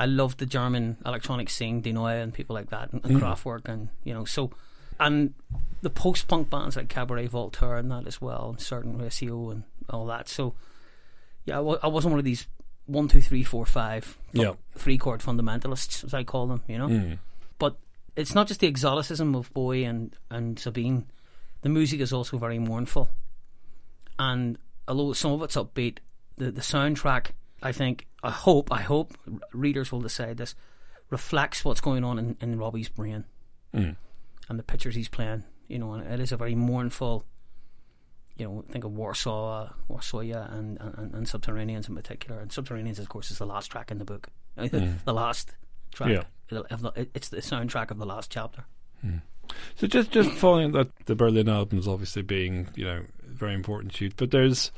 I 0.00 0.06
love 0.06 0.38
the 0.38 0.46
German 0.46 0.96
electronic 1.04 1.50
scene, 1.50 1.82
Die 1.82 1.90
Neue, 1.92 2.22
and 2.22 2.32
people 2.32 2.54
like 2.54 2.70
that, 2.70 2.90
and, 2.90 3.04
and 3.04 3.20
Kraftwerk, 3.20 3.64
mm. 3.64 3.72
and 3.72 3.88
you 4.02 4.14
know, 4.14 4.24
so 4.24 4.50
and 4.98 5.34
the 5.82 5.90
post 5.90 6.26
punk 6.26 6.48
bands 6.48 6.76
like 6.76 6.88
Cabaret 6.88 7.26
Voltaire 7.26 7.76
and 7.76 7.90
that 7.90 8.06
as 8.06 8.18
well, 8.18 8.50
and 8.50 8.60
certain 8.60 8.96
Ratio 8.96 9.50
and 9.50 9.64
all 9.90 10.06
that. 10.06 10.26
So 10.26 10.54
yeah, 11.44 11.58
I 11.58 11.86
wasn't 11.86 12.12
one 12.12 12.18
of 12.18 12.24
these 12.24 12.46
one, 12.86 13.08
two, 13.08 13.20
three, 13.20 13.42
four, 13.42 13.66
five, 13.66 14.18
Yeah. 14.32 14.54
three 14.74 14.96
chord 14.98 15.20
fundamentalists, 15.20 16.02
as 16.02 16.14
I 16.14 16.24
call 16.24 16.46
them, 16.46 16.62
you 16.66 16.78
know. 16.78 16.88
Mm. 16.88 17.18
But 17.58 17.76
it's 18.16 18.34
not 18.34 18.48
just 18.48 18.60
the 18.60 18.66
exoticism 18.68 19.34
of 19.34 19.52
Bowie 19.52 19.84
and 19.84 20.16
and 20.30 20.58
Sabine. 20.58 21.06
The 21.60 21.68
music 21.68 22.00
is 22.00 22.10
also 22.10 22.38
very 22.38 22.58
mournful, 22.58 23.10
and 24.18 24.56
although 24.88 25.12
some 25.12 25.32
of 25.32 25.42
it's 25.42 25.56
upbeat, 25.56 25.98
the 26.38 26.50
the 26.50 26.62
soundtrack, 26.62 27.32
I 27.62 27.72
think, 27.72 28.06
I 28.22 28.30
hope, 28.30 28.72
I 28.72 28.82
hope 28.82 29.12
readers 29.52 29.92
will 29.92 30.00
decide 30.00 30.36
this 30.36 30.54
reflects 31.10 31.64
what's 31.64 31.80
going 31.80 32.04
on 32.04 32.18
in, 32.18 32.36
in 32.40 32.58
Robbie's 32.58 32.88
brain 32.88 33.24
and 34.48 34.58
the 34.58 34.62
pictures 34.62 34.94
he's 34.94 35.08
playing. 35.08 35.44
You 35.68 35.78
know, 35.78 35.92
and 35.92 36.06
it 36.12 36.20
is 36.20 36.32
a 36.32 36.36
very 36.36 36.54
mournful. 36.54 37.24
You 38.36 38.46
know, 38.46 38.64
think 38.70 38.84
of 38.84 38.92
Warsaw, 38.92 39.64
uh, 39.64 39.68
Warsaw, 39.88 40.20
yeah, 40.20 40.46
and, 40.52 40.78
and 40.80 41.14
and 41.14 41.26
Subterraneans 41.26 41.88
in 41.88 41.94
particular. 41.94 42.40
And 42.40 42.50
Subterraneans, 42.50 42.98
of 42.98 43.08
course, 43.08 43.30
is 43.30 43.38
the 43.38 43.46
last 43.46 43.68
track 43.70 43.90
in 43.90 43.98
the 43.98 44.04
book. 44.04 44.28
the 44.56 45.12
last 45.12 45.54
track. 45.92 46.10
Yeah. 46.10 46.62
It's 47.14 47.28
the 47.28 47.36
soundtrack 47.36 47.90
of 47.90 47.98
the 47.98 48.06
last 48.06 48.30
chapter. 48.30 48.64
So 49.76 49.86
just 49.86 50.10
just 50.10 50.30
following 50.30 50.72
that, 50.72 50.88
the 51.06 51.14
Berlin 51.14 51.48
albums 51.48 51.86
obviously 51.86 52.22
being 52.22 52.68
you 52.74 52.84
know 52.84 53.02
very 53.24 53.54
important 53.54 53.94
to 53.94 54.06
you, 54.06 54.10
but 54.16 54.30
there's 54.30 54.70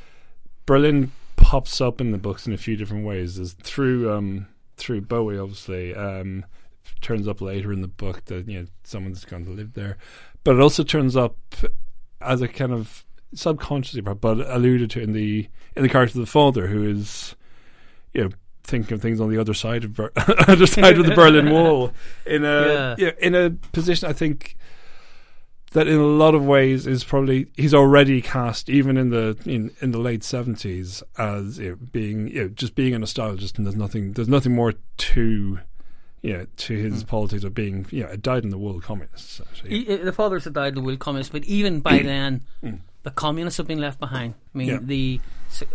Berlin 0.67 1.13
pops 1.53 1.83
up 1.83 2.01
in 2.01 2.13
the 2.13 2.19
books 2.19 2.47
in 2.47 2.55
a 2.55 2.57
few 2.57 2.77
different 2.77 3.05
ways. 3.05 3.37
There's 3.37 3.53
through 3.53 4.11
um 4.11 4.47
through 4.79 5.03
Bowie, 5.03 5.39
obviously. 5.39 5.95
Um, 5.95 6.47
turns 7.03 7.29
up 7.29 7.41
later 7.43 7.73
in 7.75 7.83
the 7.83 7.89
book 7.89 8.25
that 8.27 8.49
you 8.49 8.61
know 8.61 8.67
someone's 8.85 9.27
going 9.27 9.45
to 9.45 9.51
live 9.51 9.75
there, 9.75 9.99
but 10.45 10.55
it 10.57 10.61
also 10.63 10.83
turns 10.83 11.15
up 11.15 11.37
as 12.23 12.41
a 12.41 12.49
kind 12.49 12.73
of 12.73 13.05
subconsciously, 13.35 14.01
but 14.01 14.39
alluded 14.51 14.91
to 14.93 15.03
in 15.03 15.13
the 15.13 15.47
in 15.77 15.83
the 15.83 15.91
character 15.91 16.19
of 16.19 16.25
the 16.25 16.31
father, 16.31 16.69
who 16.69 16.89
is 16.89 17.37
you 18.15 18.25
know 18.25 18.31
thinking 18.65 18.95
of 18.95 19.03
things 19.03 19.21
on 19.21 19.29
the 19.29 19.39
other 19.39 19.53
side 19.53 19.85
of 19.85 19.93
Ber- 19.93 20.13
other 20.49 20.67
side 20.67 20.97
of 20.99 21.05
the 21.05 21.15
Berlin 21.15 21.51
Wall 21.55 21.93
in 22.25 22.45
a 22.45 22.49
Yeah. 22.49 22.95
yeah, 22.97 23.11
in 23.21 23.35
a 23.35 23.51
position 23.51 24.09
I 24.09 24.15
think 24.15 24.57
that 25.73 25.89
in 25.89 25.99
a 25.99 26.07
lot 26.07 26.35
of 26.35 26.45
ways 26.45 26.87
is 26.87 27.03
probably 27.03 27.47
he's 27.57 27.75
already 27.75 28.21
cast 28.21 28.69
even 28.69 28.97
in 28.97 29.09
the 29.11 29.37
in, 29.45 29.71
in 29.81 29.93
the 29.93 29.99
late 29.99 30.23
seventies 30.23 31.03
as 31.19 31.59
you 31.59 31.71
know, 31.71 31.77
being 31.93 32.29
you 32.29 32.43
know, 32.43 32.49
just 32.49 32.75
being 32.75 32.95
a 32.95 32.99
nostalgist 32.99 33.57
and 33.57 33.67
there's 33.67 33.77
nothing 33.77 34.13
there's 34.13 34.29
nothing 34.29 34.55
more 34.55 34.75
to 34.99 35.59
you 36.23 36.33
know, 36.33 36.47
to 36.57 36.75
his 36.75 37.03
mm. 37.03 37.07
politics 37.09 37.43
of 37.43 37.53
being 37.53 37.85
you 37.91 38.05
know 38.05 38.11
a 38.11 38.17
dyed 38.17 38.45
in 38.45 38.51
the 38.51 38.59
wool 38.59 38.81
communist. 38.81 39.41
He, 39.65 39.85
the 39.97 40.13
fathers 40.13 40.45
had 40.45 40.53
died 40.53 40.69
in 40.69 40.75
the 40.77 40.81
wool 40.81 40.97
communist, 40.97 41.33
but 41.33 41.45
even 41.45 41.81
by 41.81 41.99
then, 41.99 42.43
mm. 42.63 42.79
the 43.03 43.11
communists 43.11 43.59
have 43.59 43.67
been 43.67 43.81
left 43.81 43.99
behind. 43.99 44.35
I 44.55 44.59
mean, 44.59 44.69
yeah. 44.69 44.79
the 44.81 45.21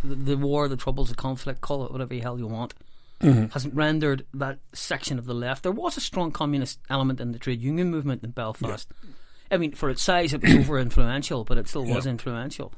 the 0.04 0.38
war, 0.38 0.70
the 0.70 0.78
troubles, 0.78 1.10
the 1.10 1.16
conflict, 1.16 1.60
call 1.60 1.86
it 1.86 1.92
whatever 1.92 2.10
the 2.10 2.22
hell 2.22 2.40
you 2.40 2.48
want. 2.48 2.74
Mm-hmm. 3.20 3.48
Has 3.48 3.68
rendered 3.68 4.28
that 4.36 4.60
section 4.74 5.18
of 5.18 5.26
the 5.26 5.34
left. 5.34 5.64
There 5.64 5.72
was 5.72 5.98
a 5.98 6.02
strong 6.02 6.32
communist 6.32 6.80
element 6.88 7.20
in 7.20 7.32
the 7.32 7.40
trade 7.40 7.60
union 7.60 7.90
movement 7.90 8.24
in 8.24 8.30
Belfast. 8.30 8.94
Yeah 9.04 9.10
I 9.52 9.58
mean, 9.58 9.72
for 9.74 9.90
its 9.90 10.02
size, 10.02 10.34
it 10.34 10.42
was 10.42 10.54
over 10.56 10.80
influential, 10.80 11.44
but 11.44 11.58
it 11.58 11.68
still 11.68 11.86
was 11.86 12.06
influential. 12.06 12.74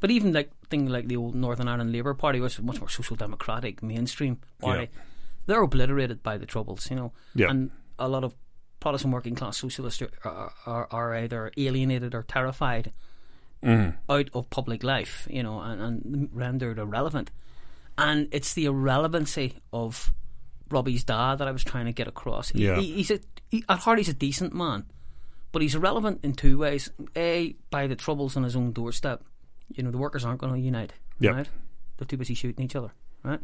But 0.00 0.10
even 0.10 0.32
like 0.32 0.50
thing 0.68 0.86
like 0.86 1.08
the 1.08 1.16
old 1.16 1.34
Northern 1.34 1.68
Ireland 1.68 1.92
Labour 1.92 2.14
Party, 2.14 2.40
which 2.40 2.56
was 2.58 2.64
much 2.64 2.80
more 2.80 2.88
social 2.88 3.16
democratic, 3.16 3.82
mainstream 3.82 4.38
party, 4.60 4.88
they're 5.46 5.62
obliterated 5.62 6.22
by 6.22 6.38
the 6.38 6.46
Troubles, 6.46 6.88
you 6.90 6.96
know. 6.96 7.12
Yeah. 7.34 7.50
And 7.50 7.70
a 7.98 8.08
lot 8.08 8.22
of 8.22 8.34
Protestant 8.80 9.12
working 9.12 9.34
class 9.34 9.56
socialists 9.58 10.02
are, 10.24 10.52
are, 10.66 10.88
are 10.90 11.14
either 11.16 11.50
alienated 11.56 12.14
or 12.14 12.22
terrified 12.22 12.92
mm. 13.62 13.94
out 14.08 14.30
of 14.34 14.48
public 14.50 14.84
life, 14.84 15.26
you 15.30 15.42
know, 15.42 15.60
and, 15.60 15.80
and 15.80 16.28
rendered 16.32 16.78
irrelevant. 16.78 17.30
And 17.96 18.28
it's 18.30 18.54
the 18.54 18.66
irrelevancy 18.66 19.56
of 19.72 20.12
Robbie's 20.70 21.04
dad 21.04 21.36
that 21.38 21.48
I 21.48 21.50
was 21.50 21.64
trying 21.64 21.86
to 21.86 21.92
get 21.92 22.06
across. 22.06 22.54
Yeah. 22.54 22.78
He, 22.78 22.94
he's 22.94 23.10
a 23.10 23.18
he, 23.50 23.64
at 23.68 23.80
heart 23.80 23.98
he's 23.98 24.08
a 24.08 24.14
decent 24.14 24.54
man, 24.54 24.84
but 25.52 25.62
he's 25.62 25.74
irrelevant 25.74 26.20
in 26.22 26.34
two 26.34 26.58
ways. 26.58 26.90
A, 27.16 27.54
by 27.70 27.86
the 27.86 27.96
troubles 27.96 28.36
on 28.36 28.42
his 28.42 28.56
own 28.56 28.72
doorstep. 28.72 29.24
You 29.74 29.82
know, 29.82 29.90
the 29.90 29.98
workers 29.98 30.24
aren't 30.24 30.40
going 30.40 30.52
to 30.52 30.58
unite. 30.58 30.92
Yep. 31.20 31.34
Right? 31.34 31.48
They're 31.96 32.06
too 32.06 32.16
busy 32.16 32.34
shooting 32.34 32.64
each 32.64 32.76
other. 32.76 32.92
Right? 33.22 33.40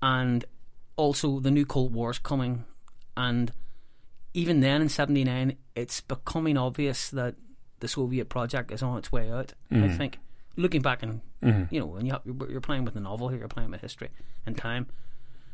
And 0.00 0.44
also, 0.96 1.40
the 1.40 1.50
new 1.50 1.64
Cold 1.64 1.94
War's 1.94 2.18
coming. 2.18 2.64
And 3.16 3.52
even 4.34 4.60
then, 4.60 4.82
in 4.82 4.88
79, 4.88 5.56
it's 5.74 6.00
becoming 6.00 6.56
obvious 6.56 7.10
that 7.10 7.34
the 7.80 7.88
Soviet 7.88 8.28
project 8.28 8.72
is 8.72 8.82
on 8.82 8.98
its 8.98 9.12
way 9.12 9.30
out, 9.30 9.54
mm-hmm. 9.70 9.84
I 9.84 9.88
think. 9.88 10.18
Looking 10.56 10.82
back 10.82 11.02
and, 11.02 11.22
mm-hmm. 11.42 11.74
you 11.74 11.80
know, 11.80 11.86
when 11.86 12.04
you 12.04 12.16
you're 12.48 12.60
playing 12.60 12.84
with 12.84 12.94
a 12.96 13.00
novel 13.00 13.28
here, 13.28 13.38
you're 13.38 13.48
playing 13.48 13.70
with 13.70 13.80
history 13.80 14.10
and 14.44 14.56
time. 14.56 14.86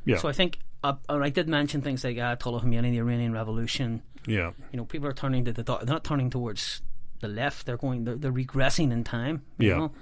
Yeah. 0.04 0.16
So 0.16 0.28
I 0.28 0.32
think, 0.32 0.58
uh, 0.82 0.94
I 1.08 1.30
did 1.30 1.48
mention 1.48 1.82
things 1.82 2.02
like 2.02 2.18
uh, 2.18 2.36
Khomeini, 2.36 2.90
the 2.90 2.98
Iranian 2.98 3.32
Revolution, 3.32 4.02
yeah. 4.26 4.52
You 4.72 4.76
know, 4.78 4.84
people 4.84 5.08
are 5.08 5.12
turning 5.12 5.44
to 5.44 5.52
the 5.52 5.62
they're 5.62 5.84
not 5.86 6.04
turning 6.04 6.30
towards 6.30 6.82
the 7.20 7.28
left. 7.28 7.66
They're 7.66 7.76
going. 7.76 8.04
They're, 8.04 8.16
they're 8.16 8.32
regressing 8.32 8.92
in 8.92 9.04
time. 9.04 9.42
You 9.58 9.68
yeah. 9.68 9.76
Know, 9.76 9.92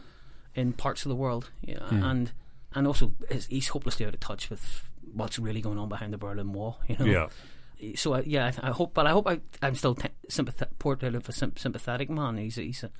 in 0.55 0.73
parts 0.73 1.05
of 1.05 1.11
the 1.11 1.17
world. 1.17 1.51
Yeah. 1.63 1.79
Mm. 1.91 2.11
And 2.11 2.33
and 2.75 2.87
also 2.87 3.13
he's 3.49 3.69
hopelessly 3.69 4.07
out 4.07 4.15
of 4.15 4.21
touch 4.21 4.51
with 4.51 4.85
what's 5.13 5.39
really 5.39 5.61
going 5.61 5.79
on 5.79 5.89
behind 5.89 6.13
the 6.13 6.19
Berlin 6.19 6.53
Wall. 6.53 6.81
You 6.89 6.97
know. 6.99 7.05
Yeah. 7.05 7.95
So 7.95 8.15
uh, 8.15 8.23
yeah, 8.25 8.53
I, 8.63 8.69
I, 8.69 8.71
hope, 8.71 8.95
but 8.95 9.07
I 9.07 9.11
hope 9.11 9.29
I, 9.29 9.39
I'm 9.61 9.75
still 9.75 9.95
t- 9.95 10.09
sympathetic, 10.31 10.79
portrait 10.79 11.15
of 11.15 11.29
a 11.29 11.33
sympathetic 11.33 12.09
man. 12.09 12.39
He's 12.39 12.57
he's 12.57 12.83
a, 12.83 12.91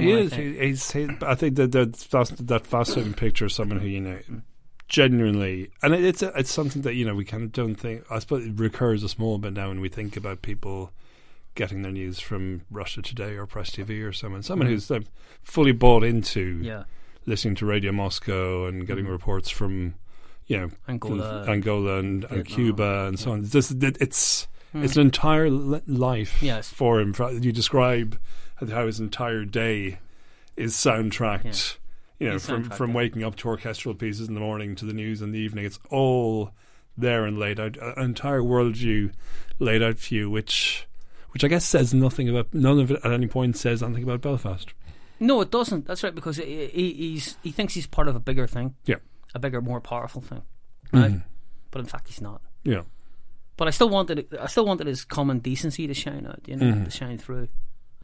he 0.00 0.10
is. 0.10 0.32
I 0.32 0.36
think. 0.36 0.56
He's, 0.58 0.90
he's, 0.90 1.22
I 1.22 1.34
think 1.34 1.56
that 1.56 1.72
that 1.72 1.92
that 2.40 2.66
fascinating 2.66 3.12
picture 3.12 3.44
of 3.44 3.52
someone 3.52 3.78
who 3.78 3.86
you 3.86 4.00
know 4.00 4.18
genuinely, 4.88 5.70
and 5.82 5.94
it's 5.94 6.22
a, 6.22 6.28
it's 6.38 6.50
something 6.50 6.82
that 6.82 6.94
you 6.94 7.04
know 7.04 7.14
we 7.14 7.24
kind 7.24 7.42
of 7.42 7.52
don't 7.52 7.74
think. 7.74 8.04
I 8.10 8.18
suppose 8.18 8.46
it 8.46 8.52
recurs 8.56 9.02
a 9.02 9.08
small 9.08 9.38
bit 9.38 9.52
now 9.52 9.68
when 9.68 9.80
we 9.80 9.88
think 9.88 10.16
about 10.16 10.42
people 10.42 10.92
getting 11.54 11.82
their 11.82 11.92
news 11.92 12.20
from 12.20 12.62
Russia 12.70 13.02
Today 13.02 13.36
or 13.36 13.46
Press 13.46 13.70
TV 13.70 14.06
or 14.06 14.12
someone, 14.12 14.42
someone 14.42 14.68
mm. 14.68 14.72
who's 14.72 14.90
uh, 14.90 15.00
fully 15.40 15.72
bought 15.72 16.04
into 16.04 16.60
yeah. 16.62 16.84
listening 17.24 17.54
to 17.56 17.66
Radio 17.66 17.92
Moscow 17.92 18.66
and 18.66 18.86
getting 18.86 19.06
mm. 19.06 19.10
reports 19.10 19.50
from 19.50 19.94
you 20.46 20.58
know 20.58 20.70
Angola, 20.88 21.44
Angola 21.48 21.98
and, 21.98 22.24
and 22.24 22.46
Cuba 22.46 23.06
and 23.06 23.18
so 23.18 23.32
on. 23.32 23.40
It's 23.40 23.50
just, 23.50 23.72
it's 23.82 24.46
mm. 24.74 24.84
it's 24.84 24.96
an 24.96 25.02
entire 25.02 25.50
life 25.50 26.42
yes. 26.42 26.68
for 26.68 27.00
him. 27.00 27.14
You 27.40 27.52
describe 27.52 28.18
how 28.56 28.86
his 28.86 29.00
entire 29.00 29.44
day 29.44 29.98
is 30.56 30.74
soundtracked. 30.74 31.44
Yeah 31.44 31.80
you 32.18 32.28
know, 32.28 32.38
from 32.38 32.64
from 32.70 32.94
waking 32.94 33.24
up 33.24 33.36
to 33.36 33.48
orchestral 33.48 33.94
pieces 33.94 34.28
in 34.28 34.34
the 34.34 34.40
morning 34.40 34.74
to 34.76 34.84
the 34.84 34.92
news 34.92 35.22
in 35.22 35.32
the 35.32 35.38
evening. 35.38 35.64
It's 35.64 35.78
all 35.90 36.50
there 36.96 37.24
and 37.24 37.38
laid 37.38 37.60
out, 37.60 37.76
an 37.76 38.02
entire 38.02 38.40
worldview 38.40 39.12
laid 39.58 39.82
out 39.82 39.98
for 39.98 40.14
you, 40.14 40.30
which 40.30 40.86
which 41.30 41.44
I 41.44 41.48
guess 41.48 41.64
says 41.64 41.92
nothing 41.92 42.28
about 42.28 42.52
none 42.54 42.78
of 42.80 42.90
it 42.90 43.00
at 43.04 43.12
any 43.12 43.26
point 43.26 43.56
says 43.56 43.82
anything 43.82 44.04
about 44.04 44.22
Belfast. 44.22 44.72
No, 45.20 45.40
it 45.40 45.50
doesn't. 45.50 45.86
That's 45.86 46.02
right 46.02 46.14
because 46.14 46.36
he, 46.36 46.66
he's 46.68 47.36
he 47.42 47.50
thinks 47.50 47.74
he's 47.74 47.86
part 47.86 48.08
of 48.08 48.16
a 48.16 48.20
bigger 48.20 48.46
thing. 48.46 48.74
Yeah, 48.84 48.96
a 49.34 49.38
bigger, 49.38 49.60
more 49.60 49.80
powerful 49.80 50.22
thing, 50.22 50.42
right? 50.92 51.12
Mm. 51.12 51.24
But 51.70 51.80
in 51.80 51.86
fact, 51.86 52.08
he's 52.08 52.20
not. 52.20 52.40
Yeah. 52.64 52.82
But 53.56 53.68
I 53.68 53.70
still 53.70 53.88
wanted 53.88 54.26
I 54.38 54.46
still 54.46 54.66
wanted 54.66 54.86
his 54.86 55.04
common 55.04 55.38
decency 55.38 55.86
to 55.86 55.94
shine 55.94 56.26
out, 56.26 56.40
you 56.46 56.56
know, 56.56 56.66
mm. 56.66 56.84
to 56.84 56.90
shine 56.90 57.18
through. 57.18 57.48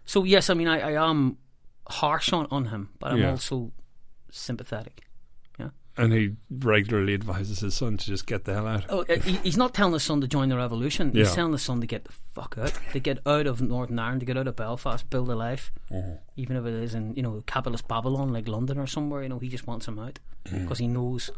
So 0.05 0.25
yes, 0.25 0.51
I 0.51 0.55
mean 0.55 0.69
I, 0.69 0.93
I 0.93 1.11
am 1.11 1.37
harsh 1.89 2.33
on, 2.33 2.47
on 2.51 2.67
him, 2.67 2.91
but 2.99 3.13
I'm 3.13 3.19
yeah. 3.19 3.31
also 3.31 3.73
sympathetic. 4.33 5.05
Yeah. 5.59 5.69
And 5.97 6.13
he 6.13 6.37
regularly 6.51 7.15
advises 7.15 7.61
his 7.61 7.75
son 7.75 7.99
to 7.99 8.07
just 8.07 8.27
get 8.27 8.45
the 8.45 8.55
hell 8.55 8.67
out. 8.67 8.87
Oh, 8.89 9.05
uh, 9.09 9.21
he's 9.21 9.57
not 9.59 9.75
telling 9.75 9.93
his 9.93 10.03
son 10.03 10.21
to 10.23 10.27
join 10.27 10.49
the 10.49 10.57
revolution. 10.57 11.13
He's 11.13 11.29
yeah. 11.29 11.35
telling 11.35 11.53
his 11.53 11.63
son 11.63 11.81
to 11.81 11.87
get 11.87 12.05
the 12.05 12.13
fuck 12.33 12.57
out, 12.59 12.73
to 12.93 12.99
get 12.99 13.19
out 13.27 13.47
of 13.47 13.61
Northern 13.61 13.99
Ireland, 13.99 14.21
to 14.21 14.27
get 14.27 14.39
out 14.39 14.49
of 14.49 14.57
Belfast, 14.57 15.09
build 15.11 15.29
a 15.29 15.37
life, 15.37 15.71
mm-hmm. 15.91 16.15
even 16.37 16.57
if 16.57 16.65
it 16.65 16.75
is 16.75 16.95
in 16.95 17.15
you 17.15 17.23
know 17.23 17.43
capitalist 17.47 17.87
Babylon 17.87 18.33
like 18.33 18.49
London 18.49 18.79
or 18.79 18.87
somewhere. 18.87 19.23
You 19.23 19.29
know, 19.29 19.39
he 19.39 19.49
just 19.49 19.67
wants 19.67 19.87
him 19.87 19.99
out 19.99 20.19
because 20.45 20.79
mm. 20.79 20.81
he 20.81 20.89
knows. 20.89 21.31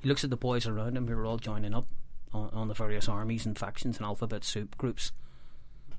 He 0.00 0.08
looks 0.08 0.24
at 0.24 0.30
the 0.30 0.36
boys 0.36 0.66
around 0.66 0.96
him 0.96 1.08
who 1.08 1.16
are 1.16 1.24
all 1.24 1.38
joining 1.38 1.74
up 1.74 1.86
on, 2.34 2.50
on 2.50 2.68
the 2.68 2.74
various 2.74 3.08
armies 3.08 3.46
and 3.46 3.58
factions 3.58 3.96
and 3.96 4.06
alphabet 4.06 4.44
soup 4.44 4.76
groups, 4.76 5.12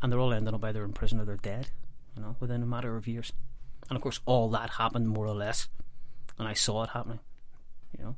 and 0.02 0.12
they're 0.12 0.20
all 0.20 0.34
ending 0.34 0.54
up 0.54 0.64
either 0.64 0.84
in 0.84 0.94
prison 0.94 1.20
or 1.20 1.26
they're 1.26 1.38
dead. 1.38 1.70
You 2.16 2.22
know, 2.22 2.36
within 2.40 2.62
a 2.62 2.68
matter 2.68 2.96
of 2.96 3.08
years. 3.08 3.34
And 3.90 3.98
of 3.98 4.02
course, 4.02 4.20
all 4.26 4.50
that 4.52 4.72
happened 4.72 5.10
more 5.10 5.26
or 5.26 5.34
less 5.34 5.68
and 6.38 6.48
I 6.48 6.54
saw 6.54 6.84
it 6.84 6.90
happening. 6.90 7.20
You 7.98 8.04
know. 8.06 8.16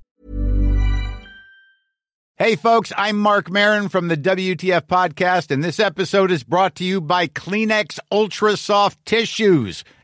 Hey, 2.37 2.57
folks, 2.57 2.91
I'm 2.97 3.17
Marc 3.17 3.49
Maron 3.49 3.87
from 3.87 4.09
the 4.09 4.17
WTF 4.17 4.81
Podcast, 4.87 5.51
and 5.51 5.63
this 5.63 5.79
episode 5.79 6.31
is 6.31 6.43
brought 6.43 6.75
to 6.75 6.83
you 6.83 6.99
by 6.99 7.27
Kleenex 7.27 7.97
Ultra 8.11 8.57
Soft 8.57 9.05
Tissues 9.05 9.85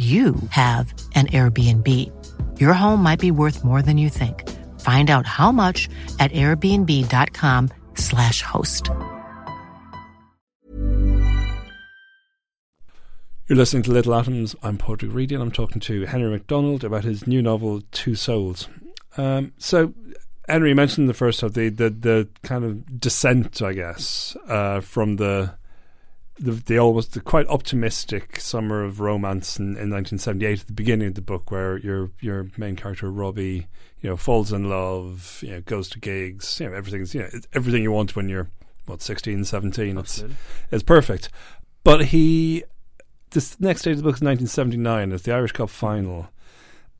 you 0.00 0.34
have 0.48 0.94
an 1.14 1.26
Airbnb. 1.26 1.86
Your 2.58 2.72
home 2.72 3.02
might 3.02 3.20
be 3.20 3.30
worth 3.30 3.62
more 3.62 3.82
than 3.82 3.98
you 3.98 4.08
think. 4.08 4.48
Find 4.80 5.10
out 5.10 5.26
how 5.26 5.52
much 5.52 5.90
at 6.18 6.32
airbnb.com/slash 6.32 8.40
host. 8.40 8.90
You're 13.46 13.58
listening 13.58 13.82
to 13.82 13.92
Little 13.92 14.14
Atoms. 14.14 14.56
I'm 14.62 14.78
Padraig 14.78 15.12
Reidy, 15.12 15.34
and 15.34 15.42
I'm 15.42 15.50
talking 15.50 15.80
to 15.80 16.06
Henry 16.06 16.30
MacDonald 16.30 16.82
about 16.82 17.04
his 17.04 17.26
new 17.26 17.42
novel, 17.42 17.82
Two 17.92 18.14
Souls. 18.14 18.68
Um, 19.18 19.52
so, 19.58 19.92
Henry 20.48 20.72
mentioned 20.72 21.08
the 21.08 21.14
first 21.14 21.42
of 21.42 21.54
the, 21.54 21.68
the, 21.68 21.90
the 21.90 22.28
kind 22.42 22.64
of 22.64 23.00
descent, 23.00 23.60
I 23.60 23.72
guess, 23.74 24.36
uh, 24.46 24.80
from 24.80 25.16
the 25.16 25.56
the, 26.40 26.52
the 26.52 26.78
almost 26.78 27.12
the 27.12 27.20
quite 27.20 27.46
optimistic 27.48 28.40
summer 28.40 28.82
of 28.82 28.98
romance 28.98 29.58
in, 29.58 29.76
in 29.76 29.90
1978 29.90 30.60
at 30.60 30.66
the 30.66 30.72
beginning 30.72 31.08
of 31.08 31.14
the 31.14 31.20
book, 31.20 31.50
where 31.50 31.76
your 31.78 32.10
your 32.20 32.48
main 32.56 32.76
character 32.76 33.10
Robbie, 33.10 33.66
you 34.00 34.08
know, 34.08 34.16
falls 34.16 34.52
in 34.52 34.68
love, 34.68 35.40
you 35.42 35.50
know, 35.50 35.60
goes 35.60 35.88
to 35.90 36.00
gigs, 36.00 36.58
you 36.58 36.68
know, 36.68 36.74
everything's 36.74 37.14
you 37.14 37.20
know 37.20 37.28
it's 37.32 37.46
everything 37.52 37.82
you 37.82 37.92
want 37.92 38.16
when 38.16 38.28
you're 38.28 38.48
what 38.86 39.02
16, 39.02 39.44
17. 39.44 39.98
It's 39.98 40.24
it's 40.70 40.82
perfect, 40.82 41.28
but 41.84 42.06
he 42.06 42.64
this 43.30 43.60
next 43.60 43.82
stage 43.82 43.92
of 43.92 43.98
the 43.98 44.04
book 44.04 44.16
is 44.16 44.22
1979. 44.22 45.12
It's 45.12 45.24
the 45.24 45.32
Irish 45.32 45.52
Cup 45.52 45.68
final, 45.68 46.30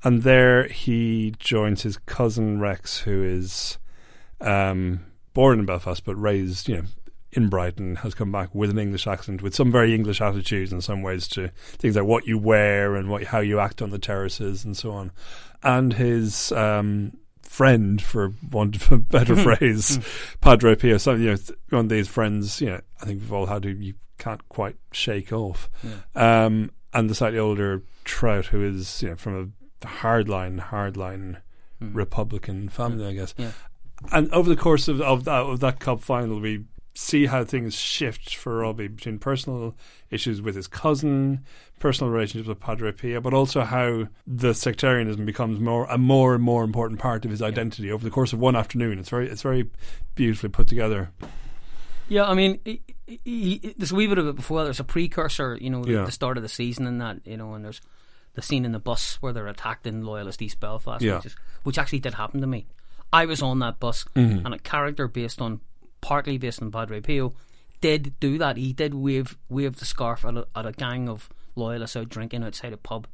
and 0.05 0.23
there 0.23 0.69
he 0.69 1.35
joins 1.39 1.83
his 1.83 1.97
cousin 1.97 2.61
Rex, 2.61 3.01
who 3.01 3.25
is 3.25 3.79
um, 4.43 5.07
born 5.33 5.61
in 5.61 5.65
Belfast 5.65 6.05
but 6.05 6.17
raised, 6.17 6.69
you 6.69 6.77
know, 6.77 6.85
in 7.33 7.49
Brighton, 7.49 7.97
has 7.97 8.15
come 8.15 8.33
back 8.33 8.55
with 8.55 8.71
an 8.71 8.79
English 8.79 9.07
accent, 9.07 9.43
with 9.43 9.55
some 9.55 9.71
very 9.71 9.95
English 9.95 10.21
attitudes 10.21 10.73
in 10.73 10.81
some 10.81 11.03
ways 11.03 11.29
to 11.29 11.49
things 11.79 11.97
like 11.97 12.05
what 12.05 12.27
you 12.27 12.39
wear 12.39 12.97
and 12.97 13.09
what 13.09 13.25
how 13.25 13.41
you 13.41 13.61
act 13.61 13.81
on 13.83 13.91
the 13.91 13.99
terraces 13.99 14.65
and 14.65 14.77
so 14.77 14.93
on. 14.93 15.13
And 15.63 15.93
his 15.93 16.53
um, 16.53 17.17
friend, 17.43 18.01
for 18.01 18.33
want 18.51 18.77
of 18.77 18.93
a 18.93 18.99
better 18.99 19.37
phrase, 19.37 19.99
Padre 20.41 20.75
Pio, 20.77 20.99
some 20.99 21.21
you 21.21 21.31
know 21.31 21.39
one 21.71 21.87
of 21.87 21.89
these 21.89 22.09
friends, 22.09 22.61
you 22.61 22.71
know, 22.71 22.81
I 23.01 23.07
think 23.07 23.21
we've 23.21 23.33
all 23.33 23.47
had 23.47 23.65
who 23.65 23.71
you 23.71 23.95
can't 24.19 24.47
quite 24.49 24.77
shake 24.93 25.33
off. 25.33 25.69
Um, 26.15 26.71
and 26.93 27.09
the 27.11 27.15
slightly 27.15 27.39
older 27.39 27.83
Trout, 28.05 28.47
who 28.47 28.63
is 28.65 29.03
you 29.03 29.11
know 29.11 29.17
from 29.17 29.53
a 29.83 29.87
hardline, 29.87 30.61
hardline 30.61 31.39
Republican 31.81 32.69
family, 32.69 33.07
I 33.07 33.13
guess. 33.15 33.35
Yeah. 33.37 33.53
And 34.13 34.33
over 34.33 34.49
the 34.49 34.57
course 34.57 34.89
of 34.89 35.01
of 35.01 35.25
that, 35.25 35.43
of 35.43 35.61
that 35.61 35.81
cup 35.81 36.01
final, 36.01 36.41
we 36.41 36.65
see 36.95 37.27
how 37.27 37.45
things 37.45 37.75
shift 37.75 38.35
for 38.35 38.59
Robbie 38.59 38.89
between 38.89 39.19
personal 39.19 39.75
issues 40.11 40.43
with 40.43 40.55
his 40.57 40.67
cousin, 40.67 41.45
personal 41.79 42.13
relationships 42.13 42.49
with 42.49 42.61
Padre 42.61 42.93
Pio, 42.93 43.21
but 43.21 43.33
also 43.33 43.63
how 43.63 44.09
the 44.27 44.53
sectarianism 44.55 45.25
becomes 45.25 45.61
more 45.61 45.87
a 45.87 45.97
more 45.99 46.35
and 46.35 46.43
more 46.43 46.65
important 46.65 47.01
part 47.01 47.25
of 47.25 47.31
his 47.31 47.41
identity 47.43 47.91
over 47.91 48.05
the 48.05 48.11
course 48.11 48.33
of 48.33 48.39
one 48.39 48.57
afternoon. 48.57 48.99
It's 48.99 49.09
very 49.11 49.29
it's 49.29 49.43
very 49.43 49.69
beautifully 50.15 50.49
put 50.51 50.67
together. 50.67 51.11
Yeah, 52.09 52.25
I 52.25 52.35
mean, 52.35 52.59
he, 52.65 52.83
he, 53.07 53.19
he- 53.25 53.75
there's 53.79 53.93
a 53.93 53.95
wee 53.95 54.09
bit 54.09 54.19
of 54.19 54.27
it 54.27 54.35
before. 54.35 54.65
There's 54.65 54.81
a 54.81 54.85
precursor, 54.85 55.57
you 55.61 55.71
know, 55.71 55.85
Yeah. 55.87 56.01
the, 56.01 56.07
the 56.07 56.13
start 56.13 56.37
of 56.37 56.43
the 56.43 56.49
season 56.49 56.87
and 56.89 57.01
that, 57.01 57.19
you 57.25 57.37
know, 57.37 57.55
and 57.55 57.65
there's 57.65 57.81
the 58.35 58.43
scene 58.43 58.65
in 58.65 58.73
the 58.73 58.81
bus 58.81 59.17
where 59.21 59.33
they're 59.33 59.47
attacked 59.47 59.87
in 59.87 60.05
Loyalist 60.05 60.43
East 60.43 60.59
Belfast, 60.59 61.03
Yeah. 61.03 61.17
which, 61.17 61.27
is, 61.27 61.37
which 61.63 61.79
actually 61.79 62.01
did 62.01 62.15
happen 62.15 62.41
to 62.41 62.49
me. 62.49 62.67
I 63.13 63.27
was 63.27 63.43
on 63.43 63.61
that 63.61 63.79
bus, 63.79 64.05
Mm-hmm. 64.17 64.45
and 64.45 64.55
a 64.55 64.59
character 64.59 65.07
based 65.07 65.41
on, 65.41 65.61
partly 66.01 66.39
based 66.39 66.63
on 66.63 66.71
Padre 66.71 67.01
Pio, 67.01 67.35
did 67.81 68.19
do 68.21 68.39
that. 68.39 68.57
He 68.57 68.73
did 68.73 68.95
wave 68.95 69.37
wave 69.49 69.77
the 69.77 69.85
scarf 69.85 70.25
at 70.25 70.37
a, 70.37 70.47
at 70.55 70.67
a 70.67 70.73
gang 70.73 71.09
of 71.09 71.29
Loyalists 71.57 71.97
out 71.97 72.09
drinking 72.09 72.45
outside 72.45 72.73
a 72.73 72.77
pub, 72.77 73.07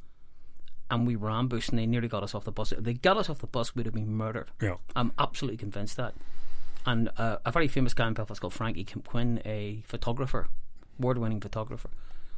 and 0.91 1.07
we 1.07 1.15
were 1.15 1.31
ambushed, 1.31 1.69
and 1.69 1.79
they 1.79 1.85
nearly 1.85 2.07
got 2.07 2.23
us 2.23 2.35
off 2.35 2.45
the 2.45 2.51
bus. 2.51 2.71
If 2.71 2.83
they 2.83 2.93
got 2.93 3.17
us 3.17 3.29
off 3.29 3.39
the 3.39 3.47
bus, 3.47 3.75
we'd 3.75 3.85
have 3.85 3.95
been 3.95 4.13
murdered. 4.13 4.51
Yeah. 4.61 4.75
I'm 4.95 5.11
absolutely 5.17 5.57
convinced 5.57 5.97
that. 5.97 6.13
And 6.85 7.09
uh, 7.17 7.37
a 7.45 7.51
very 7.51 7.67
famous 7.67 7.93
guy 7.93 8.07
in 8.07 8.13
Belfast 8.13 8.39
called 8.39 8.53
Frankie 8.53 8.85
Kim 8.85 9.01
Quinn, 9.01 9.41
a 9.43 9.83
photographer, 9.85 10.47
award-winning 10.99 11.41
photographer, 11.41 11.89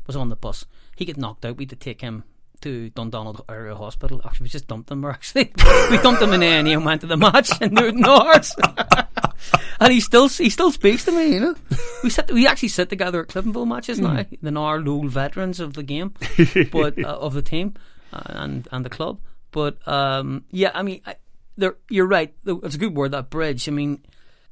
was 0.07 0.15
on 0.15 0.29
the 0.29 0.35
bus. 0.35 0.65
He 0.95 1.05
got 1.05 1.17
knocked 1.17 1.45
out. 1.45 1.57
We 1.57 1.63
had 1.63 1.69
to 1.69 1.75
take 1.75 2.01
him 2.01 2.23
to 2.61 2.89
Dundonald 2.89 3.43
Area 3.47 3.75
Hospital. 3.75 4.21
Actually, 4.25 4.45
we 4.45 4.49
just 4.49 4.67
dumped 4.67 4.89
him. 4.89 5.05
Actually, 5.05 5.51
we 5.91 5.97
dumped 5.97 6.21
him 6.21 6.33
in 6.33 6.41
A&E 6.41 6.73
and 6.73 6.85
went 6.85 7.01
to 7.01 7.07
the 7.07 7.17
match 7.17 7.61
in 7.61 7.73
Newton 7.73 8.01
North. 8.01 8.55
and 9.79 9.93
he 9.93 9.99
still 9.99 10.27
he 10.27 10.49
still 10.49 10.71
speaks 10.71 11.05
to 11.05 11.11
me. 11.11 11.33
You 11.33 11.39
know, 11.39 11.55
we 12.03 12.09
sit 12.09 12.31
we 12.31 12.47
actually 12.47 12.69
sit 12.69 12.89
together 12.89 13.21
at 13.21 13.27
Cliftonville 13.27 13.67
matches 13.67 13.99
now. 13.99 14.25
The 14.41 14.51
Nar 14.51 14.83
old 14.87 15.09
veterans 15.09 15.59
of 15.59 15.73
the 15.73 15.83
game, 15.83 16.13
but 16.71 16.97
uh, 16.97 17.07
of 17.07 17.33
the 17.33 17.41
team 17.41 17.75
uh, 18.13 18.21
and 18.25 18.67
and 18.71 18.85
the 18.85 18.89
club. 18.89 19.19
But 19.51 19.85
um, 19.87 20.45
yeah, 20.51 20.71
I 20.73 20.83
mean, 20.83 21.01
I, 21.05 21.15
there 21.57 21.75
you're 21.89 22.07
right. 22.07 22.33
It's 22.45 22.75
a 22.75 22.79
good 22.79 22.95
word 22.95 23.11
that 23.11 23.29
bridge. 23.29 23.67
I 23.67 23.71
mean, 23.71 24.03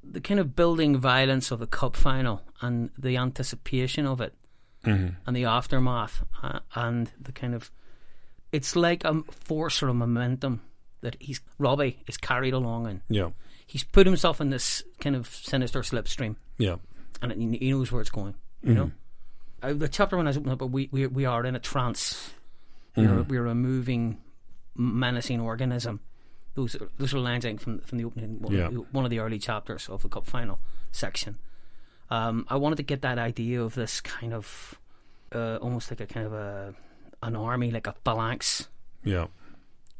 the 0.04 0.22
kind 0.22 0.40
of 0.40 0.56
building 0.56 0.98
violence 0.98 1.52
of 1.52 1.60
the 1.60 1.68
cup 1.68 1.96
final 1.96 2.42
and 2.62 2.90
the 2.98 3.18
anticipation 3.18 4.06
of 4.08 4.22
it 4.22 4.34
and 5.26 5.36
the 5.36 5.46
aftermath 5.46 6.24
uh, 6.42 6.60
and 6.76 7.12
the 7.20 7.32
kind 7.32 7.54
of 7.54 7.72
it's 8.52 8.76
like 8.76 9.04
a 9.04 9.22
force 9.32 9.84
or 9.84 9.90
a 9.90 9.94
momentum 9.94 10.62
that 11.02 11.18
he's 11.20 11.42
Robbie 11.58 12.04
is 12.08 12.18
carried 12.18 12.54
along 12.54 12.88
in. 12.88 13.02
Yeah. 13.10 13.30
He's 13.68 13.84
put 13.84 14.08
himself 14.08 14.40
in 14.42 14.50
this 14.50 14.82
kind 15.00 15.16
of 15.16 15.28
sinister 15.28 15.82
slipstream, 15.82 16.38
Yeah. 16.58 16.78
and 17.22 17.32
he 17.34 17.58
he 17.60 17.70
knows 17.72 17.92
where 17.92 18.02
it's 18.02 18.10
going. 18.10 18.34
You 18.64 18.74
know, 18.74 18.92
uh, 19.62 19.74
the 19.74 19.88
chapter 19.88 20.18
when 20.18 20.26
I 20.26 20.30
was 20.32 20.38
opening 20.38 20.54
up, 20.54 20.62
we 20.72 20.90
we 20.92 21.06
we 21.08 21.26
are 21.26 21.46
in 21.46 21.56
a 21.56 21.60
trance. 21.60 22.34
We're 22.96 23.22
we're 23.24 23.46
a 23.46 23.54
moving, 23.54 24.18
menacing 24.76 25.40
organism. 25.42 26.00
Those 26.56 26.76
are, 26.76 26.90
those 26.98 27.14
are 27.14 27.20
lines 27.20 27.46
I 27.46 27.50
think, 27.50 27.62
from 27.62 27.80
from 27.82 27.98
the 28.00 28.06
opening 28.06 28.40
one, 28.42 28.54
Yeah. 28.54 28.70
one 28.92 29.06
of 29.06 29.12
the 29.12 29.20
early 29.20 29.38
chapters 29.38 29.88
of 29.90 30.02
the 30.02 30.10
cup 30.10 30.26
final 30.26 30.58
section. 30.92 31.38
Um, 32.10 32.46
I 32.50 32.56
wanted 32.56 32.78
to 32.78 32.84
get 32.84 33.02
that 33.02 33.20
idea 33.20 33.62
of 33.62 33.76
this 33.76 34.02
kind 34.02 34.34
of 34.34 34.80
uh, 35.36 35.58
almost 35.62 35.92
like 35.92 36.00
a 36.00 36.08
kind 36.08 36.26
of 36.26 36.34
a 36.34 36.74
an 37.22 37.36
army, 37.36 37.70
like 37.72 37.86
a 37.88 37.94
phalanx 38.06 38.70
Yeah. 39.04 39.28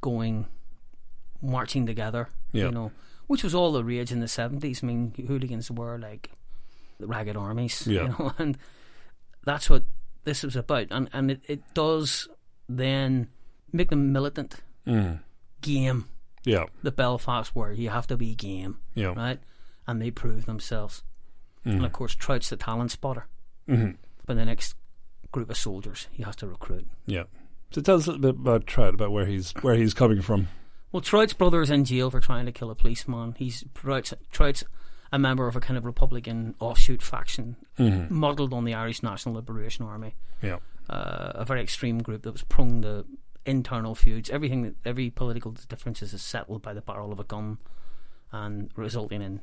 going 0.02 0.46
marching 1.42 1.86
together. 1.86 2.30
Yeah. 2.54 2.66
You 2.66 2.72
know, 2.72 2.92
which 3.28 3.44
was 3.44 3.54
all 3.54 3.72
the 3.72 3.84
rage 3.84 4.12
in 4.12 4.20
the 4.20 4.28
seventies. 4.28 4.84
I 4.84 4.88
mean, 4.88 5.14
hooligans 5.28 5.70
were 5.70 5.98
like 5.98 6.32
the 7.00 7.08
ragged 7.08 7.38
armies. 7.38 7.86
Yeah. 7.88 8.04
You 8.04 8.08
know, 8.20 8.34
and 8.38 8.58
that's 9.46 9.70
what 9.70 9.84
this 10.24 10.44
was 10.44 10.56
about. 10.56 10.88
And 10.92 11.10
and 11.14 11.32
it, 11.32 11.42
it 11.48 11.62
does 11.74 12.28
then 12.68 13.30
make 13.72 13.90
them 13.90 14.12
militant. 14.12 14.56
Mm. 14.86 15.20
Game. 15.62 16.06
Yeah. 16.46 16.66
The 16.84 16.92
Belfast 16.92 17.56
were. 17.56 17.72
You 17.72 17.90
have 17.90 18.08
to 18.08 18.18
be 18.18 18.36
game. 18.36 18.80
Yeah. 18.94 19.14
Right? 19.16 19.40
And 19.86 20.02
they 20.02 20.12
prove 20.12 20.46
themselves. 20.46 21.04
And 21.66 21.84
of 21.84 21.92
course 21.92 22.16
Trout's 22.16 22.50
the 22.50 22.56
talent 22.56 22.92
spotter. 22.92 23.28
hmm 23.68 23.92
But 24.26 24.38
the 24.38 24.46
next 24.46 24.76
group 25.34 25.50
of 25.50 25.58
soldiers 25.58 26.08
he 26.12 26.24
has 26.24 26.38
to 26.38 26.48
recruit. 26.48 26.88
Yeah. 27.06 27.24
So 27.72 27.82
tell 27.82 27.98
us 27.98 28.08
a 28.08 28.12
little 28.12 28.32
bit 28.32 28.40
about 28.42 28.66
Trout, 28.68 28.94
about 28.94 29.12
where 29.12 29.26
he's 29.26 29.52
where 29.62 29.76
he's 29.76 29.94
coming 29.94 30.22
from. 30.22 30.48
Well, 30.92 31.02
Trout's 31.02 31.34
brother 31.34 31.62
is 31.62 31.70
in 31.70 31.86
jail 31.86 32.10
for 32.10 32.20
trying 32.20 32.46
to 32.46 32.52
kill 32.52 32.70
a 32.72 32.76
policeman. 32.76 33.36
He's 33.38 33.64
Trout's, 33.74 34.14
Trout's 34.32 34.64
a 35.12 35.20
member 35.20 35.48
of 35.48 35.56
a 35.56 35.60
kind 35.60 35.78
of 35.78 35.86
Republican 35.86 36.56
offshoot 36.60 37.02
faction, 37.02 37.56
modelled 37.78 38.54
on 38.54 38.66
the 38.66 38.74
Irish 38.74 39.04
National 39.04 39.36
Liberation 39.36 39.86
Army, 39.86 40.16
Yeah. 40.42 40.58
uh, 40.90 41.32
a 41.36 41.46
very 41.46 41.62
extreme 41.62 42.00
group 42.00 42.24
that 42.24 42.32
was 42.32 42.44
prone 42.44 42.82
to 42.82 43.06
internal 43.46 43.96
feuds. 43.96 44.30
Everything, 44.30 44.64
that 44.64 44.76
every 44.86 45.10
political 45.10 45.52
differences 45.52 46.14
is 46.14 46.22
settled 46.22 46.62
by 46.62 46.74
the 46.74 46.82
barrel 46.82 47.12
of 47.14 47.20
a 47.20 47.24
gun, 47.24 47.58
and 48.32 48.70
resulting 48.76 49.22
in 49.22 49.40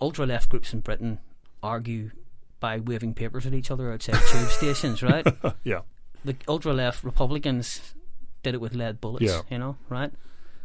ultra 0.00 0.26
left 0.26 0.48
groups 0.48 0.72
in 0.72 0.80
Britain 0.80 1.20
argue 1.62 2.10
by 2.58 2.78
waving 2.80 3.14
papers 3.14 3.46
at 3.46 3.54
each 3.54 3.70
other 3.70 3.92
outside 3.92 4.14
tube 4.30 4.48
stations. 4.48 5.02
Right? 5.02 5.26
Yeah. 5.64 5.80
the 6.24 6.34
ultra 6.48 6.72
left 6.72 7.04
Republicans 7.04 7.94
did 8.42 8.54
it 8.54 8.60
with 8.60 8.74
lead 8.74 9.00
bullets. 9.00 9.24
Yeah. 9.24 9.42
You 9.50 9.58
know, 9.58 9.76
right? 9.88 10.12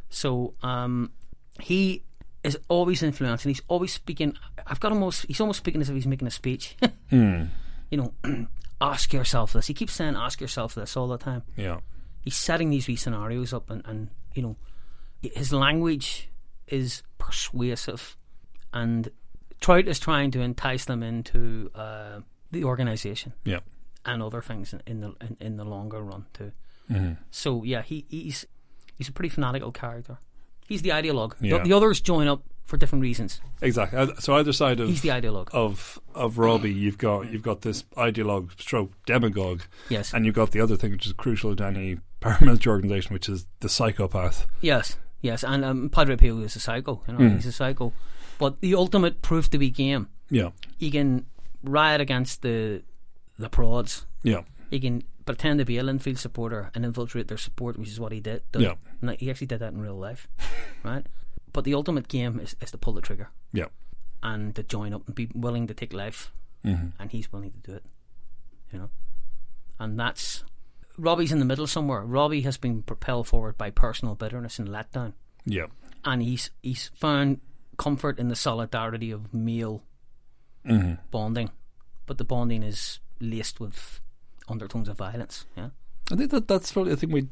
So 0.10 0.54
um, 0.64 1.12
he 1.60 2.04
is 2.44 2.58
always 2.68 3.04
influencing. 3.04 3.50
He's 3.50 3.62
always 3.68 3.94
speaking. 3.94 4.36
I've 4.66 4.80
got 4.80 4.92
almost. 4.92 5.26
He's 5.28 5.40
almost 5.40 5.60
speaking 5.60 5.82
as 5.82 5.90
if 5.90 5.96
he's 5.96 6.08
making 6.08 6.28
a 6.28 6.32
speech. 6.32 6.76
Hmm. 7.10 7.46
You 7.90 7.98
know, 7.98 8.14
ask 8.82 9.12
yourself 9.14 9.54
this. 9.54 9.66
He 9.66 9.74
keeps 9.74 9.94
saying, 9.94 10.16
"Ask 10.16 10.40
yourself 10.42 10.76
this" 10.76 10.96
all 10.96 11.08
the 11.08 11.18
time. 11.18 11.42
Yeah. 11.58 11.80
He's 12.22 12.36
setting 12.38 12.70
these 12.70 12.88
wee 12.88 12.96
scenarios 12.96 13.52
up, 13.52 13.70
and, 13.72 13.82
and 13.86 14.10
you 14.36 14.44
know, 14.44 14.56
his 15.24 15.52
language 15.52 16.30
is 16.68 17.02
persuasive, 17.18 18.16
and 18.74 19.10
Trout 19.60 19.88
is 19.88 20.00
trying 20.00 20.30
to 20.32 20.42
entice 20.42 20.86
them 20.86 21.02
into 21.02 21.72
uh, 21.74 22.20
the 22.52 22.64
organisation 22.64 23.34
Yeah. 23.44 23.60
and 24.06 24.22
other 24.22 24.42
things 24.44 24.72
in, 24.74 24.82
in 24.86 25.02
the 25.02 25.16
in, 25.22 25.38
in 25.40 25.58
the 25.58 25.66
longer 25.66 26.02
run 26.04 26.28
too. 26.34 26.52
Mm-hmm. 26.92 27.14
So 27.32 27.64
yeah, 27.64 27.82
he 27.82 28.06
he's 28.10 28.46
he's 29.00 29.10
a 29.10 29.12
pretty 29.12 29.30
fanatical 29.30 29.72
character. 29.72 30.20
He's 30.68 30.84
the 30.84 30.90
ideologue. 30.90 31.34
Yeah. 31.42 31.58
The, 31.58 31.64
the 31.70 31.74
others 31.74 32.00
join 32.02 32.28
up 32.28 32.44
for 32.66 32.78
different 32.78 33.02
reasons. 33.02 33.42
Exactly. 33.64 34.14
So 34.20 34.36
either 34.36 34.54
side 34.54 34.80
of 34.80 34.88
He's 34.90 35.02
the 35.02 35.10
ideologue. 35.10 35.50
of 35.52 36.00
of 36.14 36.38
Robbie, 36.38 36.72
you've 36.72 37.00
got 37.00 37.32
you've 37.32 37.42
got 37.42 37.62
this 37.62 37.82
ideologue 37.98 38.60
stroke 38.62 38.92
demagogue, 39.08 39.62
Yes. 39.90 40.14
and 40.14 40.24
you've 40.28 40.36
got 40.36 40.52
the 40.52 40.62
other 40.62 40.76
thing 40.76 40.92
which 40.92 41.08
is 41.08 41.14
crucial 41.14 41.56
to 41.56 41.66
any 41.66 41.98
paramilitary 42.22 42.68
organisation, 42.68 43.14
which 43.16 43.28
is 43.28 43.48
the 43.62 43.70
psychopath. 43.70 44.46
Yes, 44.62 44.98
yes, 45.22 45.44
and 45.44 45.66
um, 45.66 45.90
Padre 45.90 46.16
Pio 46.18 46.38
is 46.42 46.56
a 46.56 46.60
psycho. 46.60 47.02
You 47.08 47.14
know, 47.14 47.20
Hmm. 47.30 47.36
he's 47.38 47.48
a 47.48 47.52
psycho. 47.52 47.92
But 48.38 48.62
the 48.62 48.76
ultimate 48.76 49.24
proof 49.24 49.50
to 49.50 49.58
be 49.58 49.72
game. 49.72 50.08
Yeah, 50.30 50.52
He 50.78 50.92
can 50.92 51.26
riot 51.64 52.02
against 52.02 52.44
the 52.44 52.84
the 53.40 53.50
prods. 53.50 54.06
yeah, 54.22 54.42
He 54.70 54.80
can 54.80 55.02
pretend 55.30 55.60
to 55.60 55.66
be 55.66 55.78
a 55.78 55.84
Linfield 55.84 56.18
supporter 56.18 56.72
and 56.74 56.84
infiltrate 56.84 57.28
their 57.28 57.38
support, 57.38 57.78
which 57.78 57.90
is 57.90 58.00
what 58.00 58.12
he 58.12 58.20
did. 58.20 58.42
did. 58.52 58.64
Yeah. 58.64 58.74
And 59.02 59.12
he 59.20 59.30
actually 59.30 59.46
did 59.48 59.60
that 59.60 59.74
in 59.74 59.80
real 59.80 59.96
life, 59.96 60.28
right? 60.84 61.06
But 61.54 61.66
the 61.66 61.76
ultimate 61.76 62.08
game 62.08 62.40
is, 62.40 62.56
is 62.62 62.72
to 62.72 62.78
pull 62.78 62.94
the 62.94 63.02
trigger 63.02 63.30
yeah. 63.54 63.66
and 64.24 64.56
to 64.56 64.64
join 64.64 64.94
up 64.94 65.04
and 65.06 65.14
be 65.14 65.30
willing 65.36 65.68
to 65.68 65.74
take 65.74 65.94
life, 65.94 66.32
Mm-hmm. 66.66 66.88
and 67.00 67.12
he's 67.12 67.32
willing 67.32 67.52
to 67.52 67.60
do 67.72 67.76
it. 67.78 67.86
You 68.74 68.80
know, 68.80 68.90
and 69.80 69.98
that's 70.00 70.44
Robbie's 70.98 71.32
in 71.32 71.40
the 71.40 71.46
middle 71.46 71.68
somewhere. 71.68 72.02
Robbie 72.02 72.42
has 72.42 72.58
been 72.58 72.82
propelled 72.84 73.28
forward 73.28 73.58
by 73.58 73.70
personal 73.70 74.14
bitterness 74.16 74.60
and 74.60 74.68
letdown. 74.68 75.14
Yeah, 75.46 75.68
and 76.04 76.22
he's 76.22 76.50
he's 76.62 76.90
found 76.96 77.40
comfort 77.78 78.20
in 78.20 78.28
the 78.28 78.36
solidarity 78.36 79.12
of 79.12 79.34
male 79.34 79.84
Mm-hmm. 80.68 80.96
bonding, 81.12 81.52
but 82.06 82.18
the 82.18 82.26
bonding 82.26 82.64
is 82.64 83.00
laced 83.22 83.60
with 83.62 84.02
undertones 84.50 84.90
of 84.90 84.98
violence. 84.98 85.46
Yeah, 85.56 85.70
I 86.12 86.16
think 86.16 86.32
that 86.32 86.48
that's 86.48 86.72
probably 86.72 86.94
a 86.94 86.96
thing 86.96 87.12
we 87.12 87.28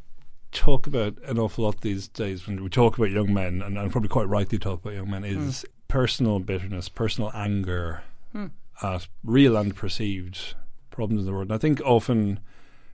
talk 0.51 0.87
about 0.87 1.17
an 1.23 1.37
awful 1.37 1.65
lot 1.65 1.81
these 1.81 2.07
days 2.07 2.47
when 2.47 2.63
we 2.63 2.69
talk 2.69 2.97
about 2.97 3.11
young 3.11 3.33
men, 3.33 3.61
and, 3.61 3.77
and 3.77 3.91
probably 3.91 4.09
quite 4.09 4.27
rightly 4.27 4.57
talk 4.57 4.81
about 4.81 4.93
young 4.93 5.09
men, 5.09 5.23
hmm. 5.23 5.47
is 5.47 5.65
personal 5.87 6.39
bitterness, 6.39 6.89
personal 6.89 7.31
anger 7.33 8.03
hmm. 8.31 8.47
at 8.81 9.07
real 9.23 9.57
and 9.57 9.75
perceived 9.75 10.55
problems 10.91 11.21
in 11.21 11.25
the 11.25 11.31
world. 11.31 11.47
And 11.47 11.53
I 11.53 11.57
think 11.57 11.81
often 11.81 12.39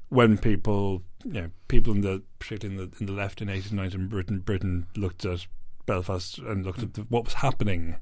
when 0.09 0.37
people, 0.37 1.03
you 1.23 1.33
know, 1.33 1.49
people 1.67 1.93
in 1.93 2.01
the 2.01 2.21
particularly 2.39 2.83
in 2.83 2.89
the 2.89 2.97
in 2.99 3.05
the 3.05 3.13
left 3.13 3.41
in 3.41 3.49
eighties 3.49 3.71
and 3.71 3.77
nineties 3.77 3.95
in 3.95 4.07
Britain, 4.07 4.39
Britain 4.39 4.87
looked 4.95 5.25
at 5.25 5.47
Belfast 5.85 6.37
and 6.39 6.65
looked 6.65 6.79
at 6.79 6.89
hmm. 6.89 7.01
the, 7.01 7.07
what 7.09 7.25
was 7.25 7.35
happening, 7.35 7.97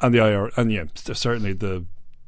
and 0.00 0.14
the 0.14 0.18
IR 0.18 0.50
and 0.56 0.72
yeah, 0.72 0.84
certainly 0.94 1.52
the 1.52 1.84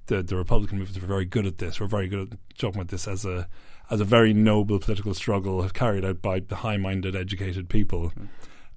the, 0.08 0.22
the 0.22 0.36
Republican 0.36 0.78
movements 0.78 1.00
were 1.00 1.06
very 1.06 1.24
good 1.24 1.46
at 1.46 1.58
this. 1.58 1.80
We're 1.80 1.86
very 1.86 2.08
good 2.08 2.32
at 2.32 2.38
talking 2.58 2.80
about 2.80 2.88
this 2.88 3.06
as 3.08 3.24
a 3.24 3.48
as 3.90 4.00
a 4.00 4.04
very 4.04 4.34
noble 4.34 4.78
political 4.78 5.14
struggle 5.14 5.66
carried 5.70 6.04
out 6.04 6.20
by 6.20 6.40
the 6.40 6.56
high-minded, 6.56 7.16
educated 7.16 7.70
people 7.70 8.12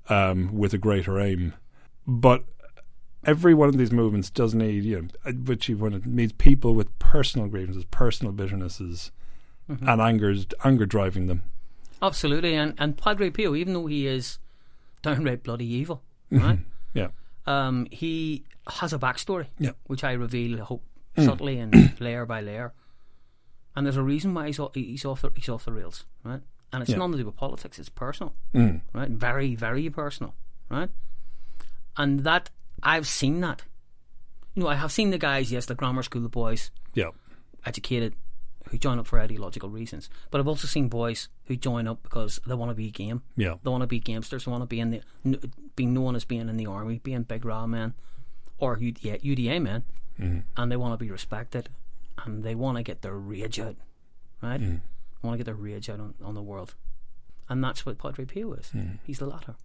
um, 0.08 0.56
with 0.58 0.74
a 0.74 0.78
greater 0.78 1.20
aim. 1.20 1.54
But 2.08 2.46
every 3.26 3.54
one 3.54 3.67
of 3.67 3.78
these 3.78 3.91
movements 3.91 4.30
does 4.30 4.54
need, 4.56 4.86
you 4.86 5.10
know, 5.26 5.32
which 5.46 5.67
you 5.67 5.78
want 5.78 5.96
it 5.96 6.06
needs 6.06 6.32
people 6.34 6.74
with 6.76 6.98
personal 7.00 7.48
grievances, 7.48 7.84
personal 7.91 8.32
bitternesses, 8.34 9.12
and 9.67 10.00
angers, 10.02 10.46
anger 10.63 10.86
driving 10.86 11.28
them. 11.28 11.44
absolutely. 12.02 12.56
And 12.56 12.74
and 12.78 12.98
Padre 12.98 13.30
Pio, 13.30 13.54
even 13.56 13.74
though 13.74 13.88
he 13.88 14.08
is 14.08 14.39
downright 15.02 15.44
bloody 15.44 15.65
evil, 15.65 16.02
right? 16.32 16.60
Yeah, 16.94 17.10
um, 17.46 17.88
he 17.91 18.44
has 18.67 18.94
a 18.94 19.00
backstory, 19.00 19.48
Yeah. 19.60 19.72
which 19.88 20.04
I 20.04 20.13
reveal, 20.13 20.60
I 20.62 20.63
hope, 20.63 20.84
subtly 21.17 21.60
and 21.60 21.93
layer 22.00 22.26
by 22.26 22.41
layer. 22.41 22.74
And 23.76 23.86
there's 23.86 23.97
a 23.97 24.04
reason 24.04 24.34
why 24.34 24.47
he's 24.47 24.60
off, 24.60 24.71
he's 24.76 25.06
off 25.06 25.21
the 25.21 25.32
he's 25.36 25.50
off 25.50 25.65
the 25.65 25.71
rails, 25.74 26.06
right? 26.24 26.41
And 26.74 26.82
it's 26.82 26.91
Yeah. 26.91 26.97
nothing 26.97 27.13
to 27.13 27.17
do 27.19 27.26
with 27.26 27.36
politics; 27.36 27.80
it's 27.80 27.89
personal, 27.89 28.34
Mm. 28.54 28.82
right? 28.93 29.10
Very, 29.10 29.56
very 29.56 29.89
personal, 29.89 30.34
right? 30.69 30.89
And 31.97 32.21
that 32.21 32.50
I've 32.84 33.08
seen 33.08 33.41
that. 33.41 33.63
You 34.56 34.63
know, 34.63 34.69
I 34.69 34.76
have 34.76 34.91
seen 34.91 35.12
the 35.12 35.17
guys, 35.17 35.52
yes, 35.52 35.65
the 35.65 35.76
grammar 35.76 36.04
school 36.04 36.28
boys, 36.28 36.71
yeah, 36.93 37.12
educated, 37.65 38.13
who 38.69 38.78
join 38.78 39.00
up 39.00 39.08
for 39.08 39.19
ideological 39.19 39.69
reasons. 39.69 40.10
But 40.30 40.39
I've 40.41 40.47
also 40.47 40.67
seen 40.67 40.89
boys 40.89 41.30
who 41.45 41.56
join 41.56 41.88
up 41.88 42.04
because 42.04 42.39
they 42.45 42.56
want 42.56 42.69
to 42.71 42.76
be 42.76 42.89
game. 42.91 43.21
yeah, 43.38 43.56
They 43.63 43.69
want 43.69 43.82
to 43.82 43.88
be 43.88 44.02
gamesters. 44.02 44.45
They 44.45 44.52
want 44.52 44.63
to 44.63 44.67
be 44.67 44.80
in 44.80 44.91
the 44.91 45.02
being 45.76 45.93
known 45.93 46.15
as 46.15 46.26
being 46.26 46.50
in 46.50 46.58
the 46.58 46.65
army, 46.67 47.00
being 47.00 47.24
big 47.24 47.45
raw 47.45 47.65
men, 47.67 47.93
or 48.58 48.78
UDA, 48.78 49.21
UDA 49.24 49.62
men, 49.62 49.84
Mm-hmm. 50.21 50.39
and 50.57 50.71
they 50.71 50.77
want 50.77 50.93
to 50.93 51.03
be 51.03 51.12
respected, 51.12 51.69
and 52.23 52.43
they 52.43 52.55
want 52.55 52.77
to 52.77 52.84
get 52.84 53.01
their 53.01 53.15
rage 53.15 53.60
out, 53.60 53.75
right? 54.41 54.62
Mm-hmm. 54.62 54.75
They 54.75 55.27
want 55.27 55.34
to 55.34 55.38
get 55.38 55.45
their 55.45 55.55
rage 55.55 55.89
out 55.89 55.99
on, 55.99 56.13
on 56.23 56.36
the 56.36 56.41
world, 56.41 56.75
and 57.49 57.63
that's 57.63 57.86
what 57.86 57.97
Padre 57.97 58.25
Pio 58.25 58.53
is. 58.53 58.67
Mm-hmm. 58.67 58.95
He's 59.03 59.19
the 59.19 59.25
latter. 59.25 59.55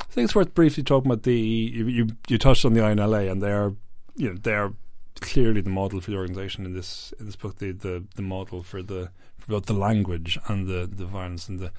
I 0.00 0.04
think 0.14 0.26
it's 0.26 0.34
worth 0.34 0.54
briefly 0.54 0.82
talking 0.82 1.10
about 1.10 1.22
the 1.24 1.38
you 1.38 1.86
you, 1.86 2.08
you 2.28 2.38
touched 2.38 2.64
on 2.64 2.74
the 2.74 2.80
INLA 2.80 3.30
and 3.30 3.42
they're 3.42 3.72
you 4.16 4.28
know 4.28 4.38
they're 4.40 4.72
clearly 5.20 5.60
the 5.60 5.70
model 5.70 6.00
for 6.00 6.10
the 6.10 6.16
organisation 6.16 6.64
in 6.66 6.72
this 6.72 7.12
in 7.18 7.26
this 7.26 7.36
book 7.36 7.58
the, 7.58 7.72
the, 7.72 8.04
the 8.16 8.22
model 8.22 8.62
for 8.62 8.82
the 8.82 9.10
for 9.38 9.48
both 9.48 9.66
the 9.66 9.72
language 9.72 10.38
and 10.48 10.66
the, 10.66 10.88
the 10.90 11.04
violence 11.04 11.48
and 11.48 11.58
the 11.58 11.70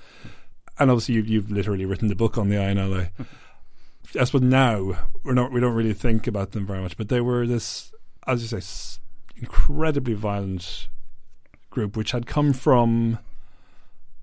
and 0.78 0.92
obviously 0.92 1.16
you've, 1.16 1.28
you've 1.28 1.52
literally 1.52 1.86
written 1.86 2.08
the 2.10 2.16
book 2.16 2.38
on 2.38 2.50
the 2.50 2.56
INLA. 2.56 3.10
I 4.20 4.24
suppose 4.24 4.42
now 4.42 4.98
we're 5.24 5.34
not 5.34 5.52
we 5.52 5.60
don't 5.60 5.74
really 5.74 5.94
think 5.94 6.28
about 6.28 6.52
them 6.52 6.66
very 6.66 6.82
much, 6.82 6.98
but 6.98 7.10
they 7.10 7.22
were 7.22 7.48
this 7.48 7.92
as 8.28 8.42
you 8.42 8.48
say 8.48 8.58
s- 8.58 9.00
incredibly 9.38 10.14
violent 10.14 10.88
group 11.70 11.96
which 11.98 12.12
had 12.12 12.26
come 12.26 12.54
from 12.54 13.20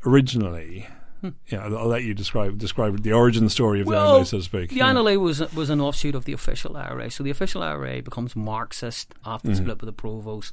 originally. 0.06 0.86
Hmm. 1.20 1.28
Yeah, 1.48 1.64
I'll, 1.64 1.78
I'll 1.78 1.86
let 1.86 2.02
you 2.02 2.14
describe 2.14 2.58
describe 2.58 3.02
the 3.02 3.12
origin 3.12 3.48
story 3.48 3.80
of 3.80 3.86
the 3.86 3.92
Well, 3.92 4.20
INLA, 4.20 4.26
so 4.26 4.38
to 4.38 4.42
speak. 4.42 4.70
The 4.70 4.76
yeah. 4.76 4.92
INLA 4.92 5.20
was 5.20 5.40
was 5.54 5.70
an 5.70 5.80
offshoot 5.80 6.14
of 6.14 6.24
the 6.24 6.32
official 6.32 6.76
IRA. 6.76 7.10
So 7.10 7.22
the 7.22 7.30
official 7.30 7.62
IRA 7.62 8.02
becomes 8.02 8.34
Marxist 8.34 9.14
after 9.24 9.48
the 9.48 9.54
split 9.56 9.80
with 9.80 9.86
the 9.94 10.02
Provos. 10.02 10.52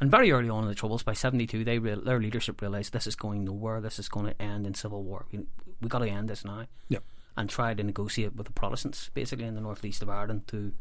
And 0.00 0.10
very 0.10 0.32
early 0.32 0.48
on 0.48 0.62
in 0.62 0.68
the 0.70 0.74
Troubles, 0.74 1.02
by 1.02 1.12
72, 1.12 1.62
they 1.62 1.78
real 1.78 2.00
their 2.00 2.18
leadership 2.18 2.62
realised 2.62 2.94
this 2.94 3.06
is 3.06 3.14
going 3.14 3.44
nowhere, 3.44 3.82
this 3.82 3.98
is 3.98 4.08
going 4.08 4.24
to 4.24 4.40
end 4.42 4.66
in 4.66 4.72
civil 4.72 5.02
war. 5.02 5.26
We, 5.30 5.40
we 5.82 5.88
got 5.88 5.98
to 5.98 6.08
end 6.08 6.30
this 6.30 6.42
now. 6.42 6.64
Yep. 6.88 7.04
And 7.36 7.50
try 7.50 7.74
to 7.74 7.82
negotiate 7.82 8.34
with 8.34 8.46
the 8.46 8.52
Protestants, 8.54 9.10
basically 9.12 9.44
in 9.44 9.54
the 9.54 9.60
northeast 9.60 10.00
of 10.00 10.08
Ireland, 10.08 10.48
to 10.48 10.72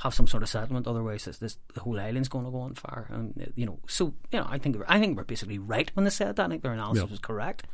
have 0.00 0.14
some 0.14 0.26
sort 0.26 0.42
of 0.42 0.48
settlement. 0.48 0.86
Otherwise, 0.86 1.24
this, 1.24 1.38
this 1.38 1.58
the 1.74 1.80
whole 1.80 1.98
island's 2.00 2.28
going 2.28 2.44
to 2.44 2.50
go 2.50 2.60
on 2.60 2.74
fire. 2.74 3.06
And 3.10 3.52
you 3.54 3.66
know, 3.66 3.78
so 3.86 4.14
you 4.32 4.38
know, 4.38 4.46
I 4.48 4.58
think 4.58 4.76
I 4.88 4.98
think 4.98 5.16
we're 5.16 5.24
basically 5.24 5.58
right 5.58 5.90
when 5.94 6.04
they 6.04 6.10
said 6.10 6.36
that. 6.36 6.46
I 6.46 6.48
think 6.48 6.62
their 6.62 6.72
analysis 6.72 7.10
was 7.10 7.18
correct. 7.18 7.66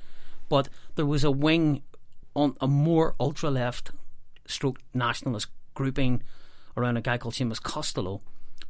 But 0.49 0.69
there 0.95 1.07
was 1.07 1.25
a 1.25 1.31
wing 1.31 1.83
on 2.35 2.57
a 2.61 2.69
more 2.69 3.15
ultra 3.19 3.51
left 3.51 3.91
stroke 4.47 4.81
nationalist 4.95 5.49
grouping 5.75 6.23
around 6.77 6.97
a 6.97 7.01
guy 7.01 7.19
called 7.19 7.35
Seamus 7.35 7.63
Costello 7.63 8.21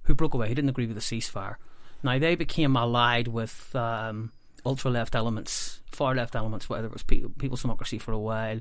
who 0.05 0.15
broke 0.15 0.35
away. 0.35 0.49
He 0.49 0.55
didn't 0.55 0.71
agree 0.71 0.87
with 0.87 0.97
the 0.97 1.03
ceasefire. 1.03 1.57
Now 2.03 2.19
they 2.19 2.35
became 2.35 2.77
allied 2.77 3.29
with 3.29 3.75
um, 3.75 4.33
ultra 4.65 4.91
left 4.91 5.15
elements, 5.15 5.81
far 5.91 6.15
left 6.15 6.37
elements, 6.37 6.69
whether 6.69 6.87
it 6.87 6.93
was 6.93 7.03
Pe- 7.03 7.25
People's 7.39 7.63
Democracy 7.63 7.99
for 7.99 8.13
a 8.13 8.19
while. 8.19 8.61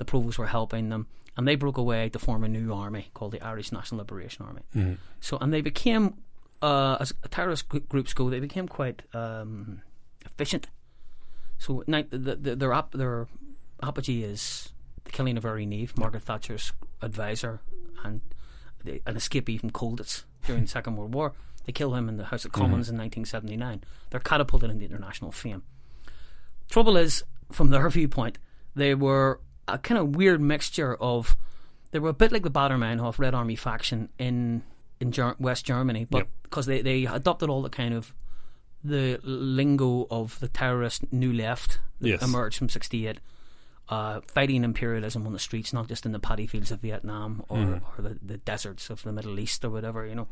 The 0.00 0.06
Provos 0.06 0.38
were 0.38 0.46
helping 0.46 0.88
them, 0.88 1.06
and 1.36 1.46
they 1.46 1.56
broke 1.56 1.76
away 1.76 2.08
to 2.08 2.18
form 2.18 2.42
a 2.42 2.48
new 2.48 2.72
army 2.72 3.10
called 3.12 3.32
the 3.32 3.42
Irish 3.42 3.70
National 3.70 3.98
Liberation 3.98 4.46
Army. 4.46 4.96
So, 5.20 5.36
and 5.38 5.52
they 5.52 5.60
became, 5.60 6.14
uh, 6.62 6.96
as 7.00 7.12
terrorist 7.30 7.68
gr- 7.68 7.84
groups 7.86 8.14
go, 8.14 8.30
they 8.30 8.40
became 8.40 8.66
quite 8.66 9.02
um, 9.12 9.82
efficient. 10.24 10.68
So, 11.58 11.84
the, 11.86 12.06
the, 12.40 12.56
their 12.56 12.72
ap- 12.72 12.92
their 12.92 13.28
apogee 13.82 14.22
is 14.24 14.72
the 15.04 15.10
killing 15.10 15.36
of 15.36 15.44
Airey 15.44 15.66
Neave, 15.68 15.92
Margaret 15.98 16.22
Thatcher's 16.22 16.72
advisor, 17.02 17.60
and 18.02 18.22
the, 18.82 19.02
an 19.06 19.16
escapee 19.16 19.60
from 19.60 19.70
Colditz 19.70 20.24
during 20.46 20.62
the 20.62 20.68
Second 20.68 20.96
World 20.96 21.12
War. 21.12 21.34
They 21.66 21.72
kill 21.72 21.94
him 21.94 22.08
in 22.08 22.16
the 22.16 22.24
House 22.24 22.46
of 22.46 22.52
Commons 22.52 22.88
in 22.88 22.96
1979. 22.96 23.84
They're 24.08 24.20
catapulted 24.20 24.70
into 24.70 24.86
international 24.86 25.30
fame. 25.30 25.62
Trouble 26.70 26.96
is, 26.96 27.22
from 27.52 27.68
their 27.68 27.86
viewpoint, 27.90 28.38
they 28.74 28.94
were 28.94 29.40
a 29.68 29.78
kind 29.78 29.98
of 29.98 30.16
weird 30.16 30.40
mixture 30.40 30.94
of. 30.96 31.36
They 31.92 31.98
were 31.98 32.10
a 32.10 32.14
bit 32.14 32.30
like 32.32 32.42
the 32.44 32.50
Baader 32.50 32.78
Meinhof 32.78 33.18
Red 33.18 33.34
Army 33.34 33.56
faction 33.56 34.08
in 34.18 34.62
in 35.00 35.10
Ger- 35.12 35.36
West 35.38 35.64
Germany, 35.64 36.06
but 36.08 36.18
Yep. 36.18 36.28
because 36.42 36.66
they, 36.66 36.82
they 36.82 37.06
adopted 37.06 37.48
all 37.48 37.62
the 37.62 37.70
kind 37.70 37.94
of 37.94 38.14
the 38.84 39.18
lingo 39.24 40.06
of 40.10 40.38
the 40.40 40.48
terrorist 40.48 41.10
new 41.12 41.32
left 41.32 41.78
that 42.00 42.08
Yes. 42.08 42.22
emerged 42.22 42.58
from 42.58 42.68
68 42.68 43.18
uh, 43.88 44.20
fighting 44.28 44.62
imperialism 44.62 45.26
on 45.26 45.32
the 45.32 45.38
streets, 45.38 45.72
not 45.72 45.88
just 45.88 46.06
in 46.06 46.12
the 46.12 46.18
paddy 46.20 46.46
fields 46.46 46.70
of 46.70 46.80
Vietnam 46.80 47.42
or, 47.48 47.80
or 47.98 48.02
the, 48.02 48.18
the 48.22 48.36
deserts 48.38 48.88
of 48.88 49.02
the 49.02 49.10
Middle 49.12 49.38
East 49.40 49.64
or 49.64 49.70
whatever, 49.70 50.06
you 50.06 50.14
know. 50.14 50.28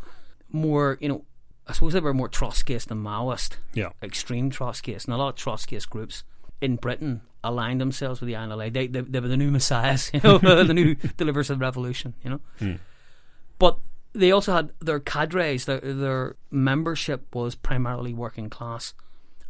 More, 0.53 0.97
you 1.01 1.09
know, 1.09 1.25
I 1.67 1.73
suppose 1.73 1.93
they 1.93 2.01
were 2.01 2.15
more 2.15 2.29
Trotskyist 2.29 2.87
than 2.87 3.03
Maoist, 3.03 3.57
Yeah. 3.75 3.91
extreme 4.03 4.51
Trotskyist. 4.51 5.07
And 5.07 5.15
a 5.15 5.17
lot 5.17 5.29
of 5.31 5.35
Trotskyist 5.35 5.91
groups 5.91 6.23
in 6.61 6.77
Britain 6.77 7.23
aligned 7.45 7.81
themselves 7.81 8.21
with 8.21 8.29
the 8.29 8.35
INLA. 8.35 8.73
They, 8.73 8.87
they, 8.87 9.01
they 9.01 9.21
were 9.21 9.29
the 9.29 9.37
new 9.37 9.51
messiahs, 9.51 10.11
you 10.15 10.21
know, 10.23 10.39
the 10.65 10.75
new 10.75 10.95
deliverers 11.17 11.51
of 11.51 11.59
the 11.59 11.65
revolution, 11.65 12.15
you 12.23 12.31
know. 12.31 12.41
Hmm. 12.59 12.73
But 13.59 13.79
they 14.13 14.31
also 14.33 14.53
had 14.53 14.73
their 14.81 15.01
cadres, 15.01 15.65
their, 15.67 15.81
their 15.81 16.37
membership 16.51 17.35
was 17.35 17.55
primarily 17.55 18.13
working 18.15 18.51
class. 18.51 18.95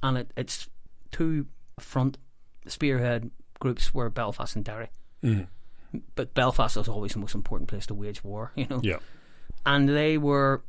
And 0.02 0.18
it, 0.18 0.30
it's 0.36 0.68
two 1.10 1.46
front 1.80 2.18
spearhead 2.66 3.30
groups 3.60 3.92
were 3.94 4.10
Belfast 4.10 4.54
and 4.56 4.64
Derry. 4.64 4.88
Hmm. 5.22 5.42
but 6.14 6.32
Belfast 6.34 6.76
was 6.76 6.86
always 6.88 7.12
the 7.14 7.18
most 7.18 7.34
important 7.34 7.68
place 7.68 7.86
to 7.86 7.94
wage 7.94 8.22
war. 8.22 8.52
You 8.56 8.66
know, 8.68 8.80
Yeah. 8.82 8.98
and 9.66 9.88
they 9.88 10.16
were, 10.18 10.62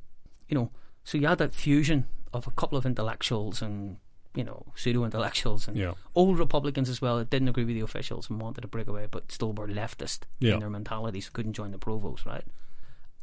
you 0.47 0.55
know, 0.55 0.71
so 1.03 1.17
you 1.17 1.27
had 1.27 1.37
that 1.39 1.53
fusion 1.53 2.05
of 2.33 2.47
a 2.47 2.51
couple 2.51 2.77
of 2.77 2.85
intellectuals 2.85 3.61
and 3.61 3.97
you 4.35 4.43
know, 4.43 4.65
pseudo 4.75 5.03
intellectuals 5.03 5.67
and 5.67 5.77
yeah. 5.77 5.93
old 6.15 6.37
Republicans 6.37 6.89
as 6.89 7.01
well 7.01 7.17
that 7.17 7.29
didn't 7.29 7.47
agree 7.47 7.65
with 7.65 7.75
the 7.75 7.81
officials 7.81 8.29
and 8.29 8.41
wanted 8.41 8.63
a 8.63 8.67
breakaway, 8.67 9.07
but 9.09 9.31
still 9.31 9.53
were 9.53 9.67
leftist 9.67 10.19
yeah. 10.39 10.53
in 10.53 10.59
their 10.59 10.69
mentalities, 10.69 11.25
so 11.25 11.31
couldn't 11.33 11.53
join 11.53 11.71
the 11.71 11.79
Provos, 11.79 12.25
right? 12.25 12.45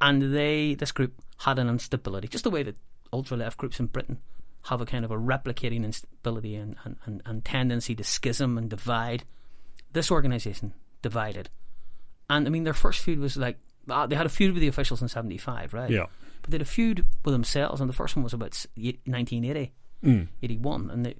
And 0.00 0.34
they, 0.34 0.74
this 0.74 0.92
group, 0.92 1.14
had 1.38 1.58
an 1.58 1.68
instability, 1.68 2.28
just 2.28 2.44
the 2.44 2.50
way 2.50 2.62
that 2.62 2.76
ultra 3.12 3.36
left 3.36 3.56
groups 3.56 3.78
in 3.78 3.86
Britain 3.86 4.18
have 4.64 4.80
a 4.80 4.86
kind 4.86 5.04
of 5.04 5.10
a 5.10 5.16
replicating 5.16 5.84
instability 5.84 6.56
and, 6.56 6.76
and, 6.84 6.96
and, 7.04 7.22
and 7.24 7.44
tendency 7.44 7.94
to 7.94 8.02
schism 8.02 8.58
and 8.58 8.68
divide. 8.68 9.24
This 9.92 10.10
organization 10.10 10.74
divided. 11.02 11.48
And 12.28 12.46
I 12.46 12.50
mean, 12.50 12.64
their 12.64 12.74
first 12.74 13.02
feud 13.02 13.20
was 13.20 13.36
like, 13.36 13.58
ah, 13.88 14.06
they 14.06 14.16
had 14.16 14.26
a 14.26 14.30
feud 14.30 14.52
with 14.52 14.60
the 14.60 14.68
officials 14.68 15.00
in 15.00 15.08
75, 15.08 15.72
right? 15.72 15.88
Yeah. 15.88 16.06
But 16.42 16.50
they 16.50 16.56
had 16.56 16.62
a 16.62 16.64
feud 16.64 17.06
with 17.24 17.32
themselves, 17.32 17.80
and 17.80 17.88
the 17.88 17.94
first 17.94 18.16
one 18.16 18.24
was 18.24 18.34
about 18.34 18.66
1980 18.76 19.72
mm. 20.04 20.28
81. 20.42 20.90
And 20.90 21.06
they, 21.06 21.14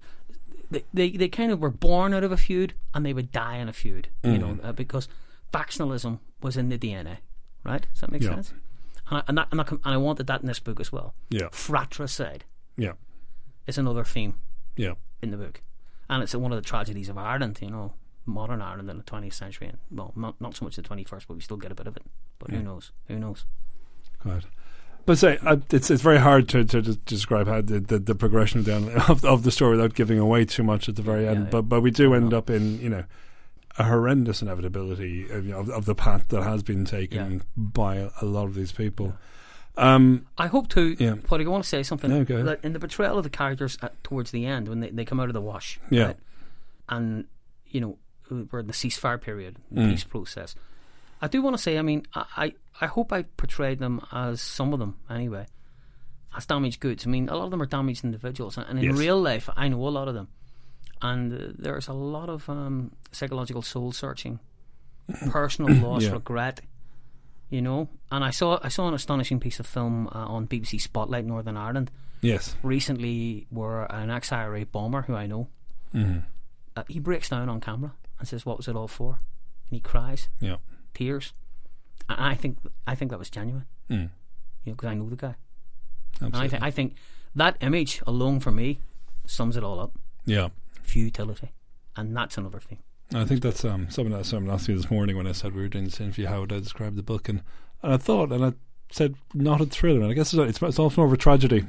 they, 0.71 0.85
they, 0.93 1.11
they, 1.11 1.29
kind 1.29 1.53
of 1.53 1.61
were 1.61 1.71
born 1.71 2.13
out 2.13 2.25
of 2.25 2.33
a 2.33 2.37
feud 2.37 2.75
and 2.95 3.05
they 3.05 3.13
would 3.13 3.33
die 3.33 3.57
in 3.57 3.69
a 3.69 3.73
feud, 3.73 4.09
mm. 4.23 4.33
you 4.33 4.39
know, 4.39 4.47
mm-hmm. 4.49 4.67
uh, 4.67 4.73
because 4.73 5.09
factionalism 5.53 6.19
was 6.43 6.57
in 6.57 6.69
the 6.69 6.79
DNA, 6.79 7.19
right? 7.65 7.87
Does 7.93 8.01
that 8.01 8.11
make 8.11 8.23
yeah. 8.23 8.31
sense? 8.31 8.53
And 9.09 9.19
I, 9.19 9.23
and, 9.29 9.39
that, 9.39 9.49
and, 9.53 9.61
I, 9.61 9.65
and 9.69 9.81
I 9.85 9.97
wanted 9.97 10.27
that 10.27 10.41
in 10.41 10.47
this 10.47 10.59
book 10.59 10.81
as 10.81 10.91
well. 10.91 11.15
Yeah. 11.31 11.49
Fratricide. 11.53 12.45
Yeah. 12.77 12.93
It's 13.67 13.79
another 13.79 14.05
theme. 14.05 14.35
Yeah. 14.77 14.95
In 15.23 15.31
the 15.31 15.37
book. 15.37 15.63
And 16.09 16.23
it's 16.23 16.35
one 16.35 16.53
of 16.53 16.63
the 16.63 16.69
tragedies 16.69 17.09
of 17.09 17.19
Ireland, 17.19 17.59
you 17.61 17.71
know, 17.71 17.95
modern 18.27 18.61
Ireland 18.61 18.91
in 18.91 18.99
the 18.99 19.05
20th 19.05 19.33
century. 19.33 19.69
And, 19.69 19.79
well, 19.91 20.13
not, 20.17 20.41
not 20.41 20.57
so 20.57 20.65
much 20.65 20.77
the 20.77 20.83
21st, 20.83 21.25
but 21.29 21.35
we 21.35 21.41
still 21.41 21.57
get 21.57 21.73
a 21.73 21.75
bit 21.75 21.87
of 21.87 21.97
it. 21.97 22.03
But 22.39 22.51
yeah. 22.51 22.59
who 22.59 22.65
knows? 22.65 22.93
Who 23.09 23.19
knows? 23.19 23.45
Right. 24.25 24.45
But 25.07 25.19
say 25.19 25.39
uh, 25.45 25.57
it's 25.71 25.91
it's 25.91 26.03
very 26.03 26.19
hard 26.19 26.49
to, 26.51 26.65
to, 26.65 26.83
to 26.83 26.95
describe 26.97 27.47
how 27.47 27.61
the, 27.63 27.79
the, 27.81 27.99
the 27.99 28.15
progression 28.15 28.63
down 28.65 28.89
of 29.09 29.25
of 29.25 29.45
the 29.45 29.51
story 29.51 29.73
without 29.77 29.95
giving 29.95 30.19
away 30.19 30.45
too 30.45 30.63
much 30.65 30.89
at 30.89 30.97
the 30.97 31.03
very 31.03 31.27
end. 31.27 31.45
yeah. 31.45 31.51
But 31.51 31.63
but 31.63 31.81
we 31.81 31.91
do 31.91 32.13
end 32.13 32.35
up 32.35 32.51
in 32.51 32.81
you 32.81 32.89
know 32.89 33.05
a 33.79 33.85
horrendous 33.85 34.41
inevitability 34.43 35.29
of, 35.31 35.45
you 35.45 35.53
know, 35.53 35.59
of, 35.61 35.69
of 35.71 35.85
the 35.85 35.95
path 35.95 36.29
that 36.29 36.43
has 36.43 36.63
been 36.63 36.85
taken 36.87 37.33
Yeah. 37.35 37.39
by 37.57 37.97
a, 37.97 38.11
a 38.23 38.25
lot 38.25 38.45
of 38.47 38.55
these 38.55 38.73
people. 38.73 39.15
Um, 39.77 40.27
I 40.39 40.47
hope 40.47 40.69
to. 40.71 40.97
Yeah. 40.99 41.17
But 41.29 41.41
I 41.43 41.45
want 41.45 41.63
to 41.65 41.69
say 41.69 41.83
something. 41.83 42.11
No, 42.11 42.25
go 42.25 42.37
ahead. 42.37 42.47
That 42.47 42.65
in 42.65 42.73
the 42.73 42.81
portrayal 42.81 43.19
of 43.19 43.25
the 43.25 43.29
characters 43.31 43.77
at, 43.83 44.03
towards 44.03 44.31
the 44.31 44.47
end, 44.47 44.69
when 44.69 44.81
they, 44.81 44.89
they 44.91 45.05
come 45.05 45.21
out 45.21 45.29
of 45.29 45.35
the 45.35 45.41
wash, 45.43 45.79
Yeah. 45.91 46.05
right, 46.07 46.17
and 46.89 47.27
you 47.67 47.81
know 47.83 47.99
we're 48.51 48.61
in 48.61 48.67
the 48.67 48.73
ceasefire 48.73 49.21
period, 49.21 49.57
the 49.71 49.83
Mm. 49.83 49.91
peace 49.91 50.05
process. 50.05 50.55
I 51.21 51.29
do 51.29 51.41
want 51.43 51.57
to 51.57 51.63
say, 51.63 51.79
I 51.79 51.83
mean, 51.83 52.07
I, 52.15 52.25
I 52.37 52.53
I 52.81 52.87
hope 52.87 53.13
I 53.13 53.23
portrayed 53.23 53.79
them 53.79 54.01
as 54.13 54.41
some 54.41 54.73
of 54.75 54.79
them 54.79 54.97
anyway, 55.09 55.47
as 56.37 56.47
damaged 56.47 56.81
goods. 56.81 57.07
I 57.07 57.11
mean, 57.11 57.29
a 57.29 57.35
lot 57.37 57.45
of 57.47 57.51
them 57.51 57.63
are 57.63 57.67
damaged 57.67 58.05
individuals, 58.05 58.59
and 58.59 58.79
in 58.79 58.85
Yes. 58.85 58.97
real 58.99 59.21
life, 59.21 59.49
I 59.57 59.69
know 59.69 59.87
a 59.89 59.89
lot 59.89 60.09
of 60.09 60.15
them, 60.15 60.29
and 61.01 61.33
uh, 61.33 61.53
there's 61.59 61.89
a 61.89 61.95
lot 61.95 62.29
of 62.29 62.49
um, 62.51 62.93
psychological 63.13 63.63
soul 63.63 63.93
searching, 63.93 64.41
personal 65.31 65.71
loss, 65.73 66.03
Yeah. 66.03 66.13
regret 66.13 66.61
you 67.49 67.63
know. 67.63 67.89
And 68.11 68.25
I 68.25 68.31
saw 68.31 68.59
I 68.63 68.69
saw 68.69 68.89
an 68.89 68.95
astonishing 68.95 69.39
piece 69.41 69.61
of 69.61 69.67
film 69.67 70.09
uh, 70.09 70.27
on 70.27 70.47
BBC 70.49 70.81
Spotlight 70.81 71.25
Northern 71.25 71.57
Ireland 71.57 71.91
yes. 72.21 72.57
recently, 72.63 73.47
where 73.51 73.85
an 73.93 74.11
ex-IRA 74.11 74.67
bomber 74.67 75.03
who 75.03 75.15
I 75.15 75.27
know, 75.27 75.49
hmm 75.93 76.19
uh, 76.77 76.83
he 76.89 76.99
breaks 77.01 77.31
down 77.31 77.49
on 77.49 77.61
camera 77.61 77.93
and 78.19 78.29
says, 78.29 78.45
"What 78.45 78.57
was 78.59 78.69
it 78.69 78.77
all 78.77 78.89
for?" 78.89 79.21
And 79.71 79.77
he 79.77 79.81
cries, 79.81 80.29
Yeah. 80.41 80.57
Tears. 80.97 81.33
And 82.09 82.19
I 82.21 82.35
think 82.35 82.59
I 82.87 82.95
think 82.95 83.11
that 83.11 83.19
was 83.19 83.31
genuine, 83.31 83.67
Mm. 83.91 84.11
you 84.65 84.71
know, 84.73 84.75
because 84.77 84.89
I 84.89 84.95
know 84.95 85.09
the 85.09 85.17
guy. 85.17 85.35
And 86.21 86.35
I 86.35 86.45
Absolutely. 86.45 86.49
think 86.51 86.63
I 86.63 86.71
think 86.71 86.95
that 87.35 87.57
image 87.61 88.03
alone 88.07 88.41
for 88.41 88.53
me 88.53 88.81
sums 89.27 89.57
it 89.57 89.63
all 89.65 89.79
up: 89.81 89.93
yeah. 90.25 90.49
futility, 90.83 91.53
and 91.97 92.17
that's 92.17 92.39
another 92.39 92.61
thing. 92.61 92.79
I 93.15 93.25
think 93.25 93.41
that's 93.43 93.65
um, 93.65 93.89
something 93.91 94.13
that 94.17 94.25
someone 94.27 94.53
asked 94.55 94.69
me 94.69 94.75
this 94.75 94.91
morning 94.91 95.17
when 95.17 95.27
I 95.29 95.33
said 95.33 95.55
we 95.55 95.63
were 95.63 95.69
doing 95.69 95.85
this 95.85 96.01
interview. 96.01 96.27
How 96.27 96.41
would 96.41 96.53
I 96.53 96.59
describe 96.59 96.97
the 96.97 97.03
book? 97.05 97.29
And, 97.29 97.41
and 97.83 97.93
I 97.93 97.99
thought, 97.99 98.33
and 98.33 98.45
I 98.45 98.53
said, 98.91 99.15
not 99.33 99.61
a 99.61 99.67
thriller. 99.67 100.01
And 100.03 100.11
I 100.11 100.15
guess 100.15 100.35
it's, 100.35 100.61
it's, 100.61 100.79
it's 100.79 100.97
more 100.97 101.07
of 101.07 101.13
a 101.13 101.17
tragedy. 101.17 101.65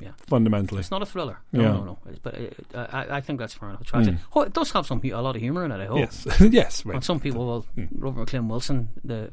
Yeah. 0.00 0.10
fundamentally. 0.26 0.80
It's 0.80 0.90
not 0.90 1.02
a 1.02 1.06
thriller. 1.06 1.40
No, 1.52 1.62
Yeah. 1.62 1.68
no, 1.72 1.84
no. 1.84 1.98
It's, 2.08 2.18
but 2.18 2.34
uh, 2.74 2.86
I, 2.92 3.16
I 3.16 3.20
think 3.20 3.38
that's 3.38 3.54
fair 3.54 3.68
enough. 3.70 3.84
Tragic. 3.84 4.14
Oh, 4.34 4.42
it 4.42 4.52
does 4.52 4.70
have 4.72 4.86
some 4.86 5.00
a 5.04 5.20
lot 5.20 5.36
of 5.36 5.42
humour 5.42 5.64
in 5.64 5.72
it. 5.72 5.80
I 5.80 5.86
hope. 5.86 5.98
Yes, 5.98 6.26
yes. 6.40 6.84
Right. 6.86 6.94
And 6.96 7.04
some 7.04 7.20
people, 7.20 7.46
well, 7.46 7.66
Robert 7.96 8.28
McLiam 8.28 8.48
Wilson, 8.48 8.90
the 9.04 9.30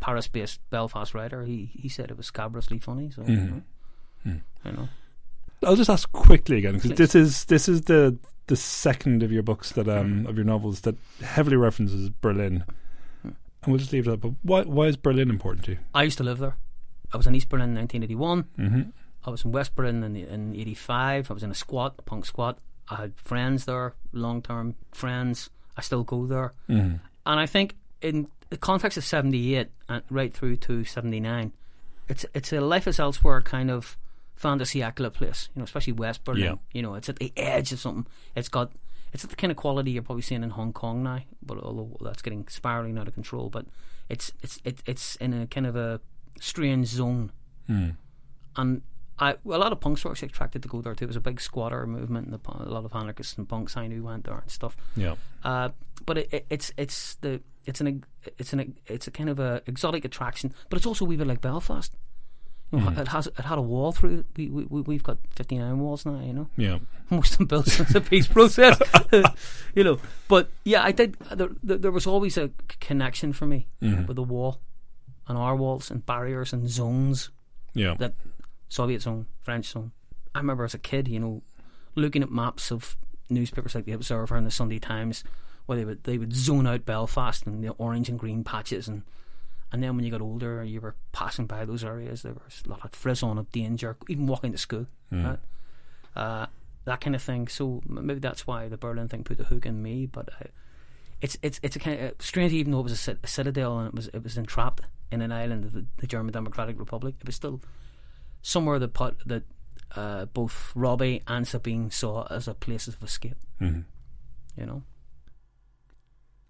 Paris-based 0.00 0.60
Belfast 0.70 1.14
writer, 1.14 1.44
he 1.44 1.70
he 1.72 1.88
said 1.88 2.10
it 2.10 2.16
was 2.16 2.26
scabrously 2.26 2.78
funny. 2.78 3.10
So 3.10 3.22
you 3.26 3.36
know, 3.36 3.62
you 4.24 4.72
know. 4.72 4.88
I'll 5.64 5.76
just 5.76 5.90
ask 5.90 6.10
quickly 6.12 6.58
again 6.58 6.74
because 6.74 6.92
this 6.92 7.14
is 7.14 7.44
this 7.46 7.68
is 7.68 7.82
the 7.82 8.18
the 8.48 8.56
second 8.56 9.22
of 9.22 9.30
your 9.30 9.42
books 9.42 9.72
that 9.72 9.88
um 9.88 10.26
of 10.26 10.36
your 10.36 10.44
novels 10.44 10.80
that 10.82 10.96
heavily 11.22 11.56
references 11.56 12.10
Berlin, 12.10 12.64
and 13.22 13.34
we'll 13.66 13.78
just 13.78 13.92
leave 13.92 14.04
that. 14.06 14.20
But 14.20 14.32
why 14.42 14.62
why 14.62 14.86
is 14.86 14.96
Berlin 14.96 15.30
important 15.30 15.64
to 15.66 15.72
you? 15.72 15.78
I 15.94 16.02
used 16.02 16.18
to 16.18 16.24
live 16.24 16.38
there. 16.38 16.56
I 17.12 17.16
was 17.16 17.26
in 17.26 17.34
East 17.34 17.48
Berlin 17.48 17.70
in 17.70 17.76
1981. 17.76 18.44
Mm-hmm. 18.58 18.90
I 19.24 19.30
was 19.30 19.44
in 19.44 19.52
West 19.52 19.74
Berlin 19.74 20.02
in, 20.02 20.16
in 20.16 20.54
85. 20.54 21.30
I 21.30 21.34
was 21.34 21.42
in 21.42 21.50
a 21.50 21.54
squat, 21.54 21.94
a 21.98 22.02
punk 22.02 22.26
squat. 22.26 22.58
I 22.88 22.96
had 22.96 23.14
friends 23.16 23.64
there, 23.64 23.94
long-term 24.12 24.74
friends. 24.92 25.50
I 25.76 25.82
still 25.82 26.02
go 26.02 26.26
there. 26.26 26.52
Mm-hmm. 26.68 26.96
And 27.26 27.40
I 27.40 27.46
think 27.46 27.76
in 28.00 28.28
the 28.50 28.56
context 28.56 28.98
of 28.98 29.04
78 29.04 29.68
and 29.88 30.02
right 30.10 30.32
through 30.32 30.56
to 30.56 30.84
79, 30.84 31.52
it's 32.08 32.26
it's 32.34 32.52
a 32.52 32.60
life 32.60 32.88
is 32.88 32.98
elsewhere 32.98 33.40
kind 33.40 33.70
of 33.70 33.96
fantasy 34.34 34.82
accurate 34.82 35.14
place, 35.14 35.48
you 35.54 35.60
know, 35.60 35.64
especially 35.64 35.92
West 35.92 36.24
Berlin. 36.24 36.42
Yeah. 36.42 36.54
You 36.72 36.82
know, 36.82 36.94
it's 36.94 37.08
at 37.08 37.16
the 37.16 37.32
edge 37.36 37.72
of 37.72 37.78
something. 37.78 38.06
It's 38.34 38.48
got 38.48 38.72
it's 39.12 39.24
the 39.24 39.36
kind 39.36 39.50
of 39.50 39.56
quality 39.56 39.92
you're 39.92 40.02
probably 40.02 40.22
seeing 40.22 40.42
in 40.42 40.50
Hong 40.50 40.72
Kong 40.72 41.02
now, 41.02 41.20
but 41.42 41.58
although 41.58 41.96
that's 42.00 42.22
getting 42.22 42.46
spiraling 42.48 42.98
out 42.98 43.08
of 43.08 43.14
control, 43.14 43.50
but 43.50 43.66
it's 44.08 44.32
it's 44.42 44.60
it, 44.64 44.82
it's 44.84 45.16
in 45.16 45.32
a 45.32 45.46
kind 45.46 45.66
of 45.66 45.76
a 45.76 46.00
strange 46.40 46.88
zone. 46.88 47.30
And 48.56 48.82
I, 49.22 49.30
a 49.32 49.58
lot 49.64 49.72
of 49.72 49.78
punks 49.80 50.04
were 50.04 50.10
actually 50.10 50.28
attracted 50.34 50.62
to 50.64 50.68
go 50.68 50.80
there 50.82 50.94
too. 50.94 51.04
It 51.04 51.08
was 51.14 51.16
a 51.16 51.20
big 51.30 51.40
squatter 51.40 51.86
movement, 51.86 52.26
and 52.28 52.34
the, 52.34 52.40
a 52.50 52.72
lot 52.76 52.84
of 52.84 52.94
anarchists 52.94 53.36
and 53.38 53.48
punks 53.48 53.76
I 53.76 53.86
knew 53.86 54.02
went 54.02 54.24
there 54.24 54.38
and 54.38 54.50
stuff. 54.50 54.76
Yeah, 54.96 55.14
Uh, 55.44 55.68
but 56.06 56.18
it, 56.18 56.28
it, 56.32 56.46
it's 56.50 56.72
it's 56.76 57.14
the 57.16 57.40
it's 57.64 57.80
an 57.80 58.04
it's 58.38 58.52
an 58.52 58.74
it's 58.86 59.06
a 59.06 59.10
kind 59.10 59.30
of 59.30 59.38
a 59.38 59.62
exotic 59.66 60.04
attraction, 60.04 60.52
but 60.68 60.76
it's 60.78 60.86
also 60.86 61.04
a 61.04 61.08
wee 61.08 61.16
bit 61.16 61.26
like 61.26 61.40
Belfast. 61.40 61.96
You 62.72 62.80
know, 62.80 63.00
It 63.02 63.08
has 63.08 63.26
it 63.26 63.44
had 63.44 63.58
a 63.58 63.62
wall 63.62 63.92
through 63.92 64.20
it. 64.20 64.26
We, 64.36 64.48
we 64.48 64.64
we- 64.64 64.80
we've 64.80 65.02
got 65.02 65.18
fifty 65.30 65.58
nine 65.58 65.78
walls 65.78 66.06
now. 66.06 66.18
You 66.20 66.32
know, 66.32 66.48
yeah, 66.56 66.78
most 67.10 67.32
of 67.32 67.38
them 67.38 67.46
built 67.46 67.66
since 67.66 67.92
the 67.92 68.00
peace 68.00 68.26
process. 68.36 68.80
you 69.74 69.84
know, 69.84 69.98
but 70.26 70.48
yeah, 70.64 70.82
I 70.82 70.92
did. 70.92 71.16
There, 71.30 71.50
there 71.62 71.78
there 71.78 71.92
was 71.92 72.06
always 72.06 72.38
a 72.38 72.48
connection 72.80 73.32
for 73.34 73.46
me 73.46 73.66
with 74.06 74.16
the 74.16 74.22
wall, 74.34 74.60
and 75.28 75.36
our 75.36 75.54
walls 75.54 75.90
and 75.90 76.04
barriers 76.06 76.52
and 76.54 76.66
zones 76.68 77.30
yeah. 77.74 77.94
that 77.98 78.14
Soviet 78.72 79.02
zone, 79.02 79.26
French 79.42 79.66
zone. 79.66 79.92
I 80.34 80.38
remember 80.38 80.64
as 80.64 80.72
a 80.72 80.78
kid, 80.78 81.06
you 81.06 81.20
know, 81.20 81.42
looking 81.94 82.22
at 82.22 82.30
maps 82.30 82.72
of 82.72 82.96
newspapers 83.28 83.74
like 83.74 83.84
the 83.84 83.92
Observer 83.92 84.34
and 84.34 84.46
the 84.46 84.50
Sunday 84.50 84.78
Times, 84.78 85.24
where 85.66 85.76
they 85.76 85.84
would 85.84 86.04
they 86.04 86.16
would 86.16 86.32
zone 86.32 86.66
out 86.66 86.86
Belfast 86.86 87.46
and 87.46 87.62
the 87.62 87.70
orange 87.72 88.08
and 88.08 88.18
green 88.18 88.44
patches, 88.44 88.88
and 88.88 89.02
and 89.72 89.82
then 89.82 89.94
when 89.94 90.06
you 90.06 90.10
got 90.10 90.22
older, 90.22 90.64
you 90.64 90.80
were 90.80 90.94
passing 91.12 91.46
by 91.46 91.66
those 91.66 91.84
areas. 91.84 92.22
There 92.22 92.32
was 92.32 92.62
a 92.64 92.70
lot 92.70 92.82
of 92.82 92.92
frisson 92.92 93.36
of 93.36 93.50
danger, 93.52 93.96
even 94.08 94.26
walking 94.26 94.52
to 94.52 94.58
school, 94.58 94.86
right? 95.24 95.38
uh, 96.16 96.46
that 96.86 97.00
kind 97.02 97.14
of 97.14 97.22
thing. 97.22 97.48
So 97.48 97.82
maybe 97.86 98.20
that's 98.20 98.46
why 98.46 98.68
the 98.68 98.78
Berlin 98.78 99.08
thing 99.08 99.22
put 99.22 99.36
the 99.36 99.44
hook 99.44 99.66
in 99.66 99.82
me. 99.82 100.06
But 100.06 100.30
I, 100.40 100.46
it's 101.20 101.36
it's 101.42 101.60
it's 101.62 101.76
a 101.76 101.78
kind 101.78 102.00
of 102.00 102.14
strange, 102.20 102.52
even 102.54 102.72
though 102.72 102.80
it 102.80 102.84
was 102.84 103.06
a, 103.06 103.18
a 103.22 103.26
citadel 103.26 103.78
and 103.78 103.88
it 103.88 103.94
was 103.94 104.08
it 104.08 104.22
was 104.22 104.38
entrapped 104.38 104.80
in 105.10 105.20
an 105.20 105.30
island 105.30 105.66
of 105.66 105.72
the, 105.72 105.84
the 105.98 106.06
German 106.06 106.32
Democratic 106.32 106.78
Republic. 106.78 107.16
It 107.20 107.26
was 107.26 107.36
still 107.36 107.60
somewhere 108.42 108.78
that 108.78 108.92
put 108.92 109.16
that 109.26 109.44
uh, 109.96 110.24
both 110.26 110.72
Robbie 110.74 111.22
and 111.26 111.46
Sabine 111.46 111.90
saw 111.90 112.26
as 112.30 112.46
a 112.48 112.54
place 112.54 112.88
of 112.88 113.02
escape. 113.02 113.36
Mhm. 113.60 113.84
You 114.56 114.66
know, 114.66 114.82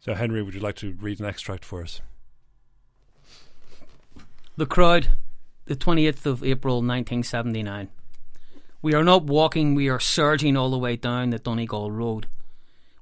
So 0.01 0.15
Henry, 0.15 0.43
would 0.43 0.55
you 0.55 0.61
like 0.61 0.77
to 0.77 0.93
read 1.01 1.21
an 1.21 1.27
extract 1.27 1.65
for 1.65 1.83
us? 1.83 2.01
the 4.57 4.67
crowd, 4.67 5.11
the 5.67 5.77
twenty 5.77 6.07
eighth 6.07 6.27
of 6.27 6.45
April, 6.45 6.83
nineteen 6.83 7.23
seventy 7.23 7.63
nine. 7.63 7.89
We 8.81 8.95
are 8.95 9.05
not 9.05 9.25
walking; 9.25 9.75
we 9.75 9.89
are 9.89 10.01
surging 10.01 10.57
all 10.57 10.71
the 10.71 10.79
way 10.79 10.97
down 10.97 11.31
the 11.31 11.39
Donegal 11.39 11.91
Road. 11.91 12.27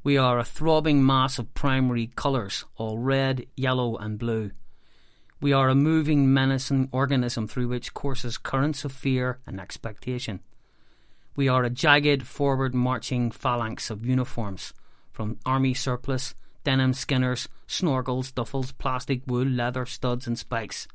We 0.02 0.16
are 0.16 0.38
a 0.38 0.44
throbbing 0.44 1.04
mass 1.04 1.38
of 1.38 1.52
primary 1.54 2.10
colours, 2.16 2.64
all 2.76 2.98
red, 2.98 3.46
yellow, 3.56 3.96
and 3.96 4.18
blue. 4.18 4.52
We 5.40 5.52
are 5.54 5.70
a 5.70 5.74
moving, 5.74 6.34
menacing 6.34 6.90
organism 6.92 7.48
through 7.48 7.68
which 7.68 7.94
courses 7.94 8.36
currents 8.36 8.84
of 8.84 8.92
fear 8.92 9.38
and 9.46 9.58
expectation. 9.58 10.40
We 11.34 11.48
are 11.48 11.64
a 11.64 11.70
jagged, 11.70 12.26
forward 12.26 12.74
marching 12.74 13.30
phalanx 13.30 13.88
of 13.88 14.04
uniforms, 14.04 14.74
from 15.12 15.38
army 15.46 15.72
surplus 15.72 16.34
denim 16.64 16.92
skinners, 16.92 17.48
snorkels, 17.66 18.32
duffels, 18.32 18.76
plastic, 18.76 19.22
wool, 19.26 19.46
leather, 19.46 19.86
studs, 19.86 20.26
and 20.26 20.38
spikes. 20.38 20.86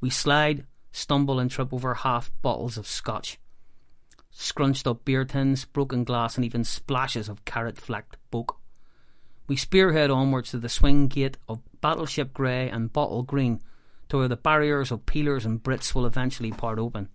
We 0.00 0.10
slide, 0.10 0.66
stumble, 0.92 1.40
and 1.40 1.50
trip 1.50 1.72
over 1.72 1.94
half 1.94 2.30
bottles 2.42 2.78
of 2.78 2.86
scotch, 2.86 3.38
scrunched 4.30 4.86
up 4.86 5.04
beer 5.04 5.24
tins, 5.24 5.64
broken 5.64 6.04
glass, 6.04 6.36
and 6.36 6.44
even 6.44 6.64
splashes 6.64 7.28
of 7.28 7.44
carrot 7.44 7.78
flecked 7.78 8.16
boke. 8.30 8.58
We 9.46 9.56
spearhead 9.56 10.10
onwards 10.10 10.52
to 10.52 10.58
the 10.58 10.68
swing 10.68 11.08
gate 11.08 11.36
of 11.48 11.60
battleship 11.84 12.32
grey 12.32 12.70
and 12.70 12.94
bottle 12.94 13.22
green, 13.22 13.60
to 14.08 14.16
where 14.16 14.28
the 14.28 14.36
barriers 14.36 14.90
of 14.90 15.04
peelers 15.04 15.44
and 15.44 15.62
Brits 15.62 15.94
will 15.94 16.06
eventually 16.06 16.50
part 16.50 16.78
open, 16.78 17.10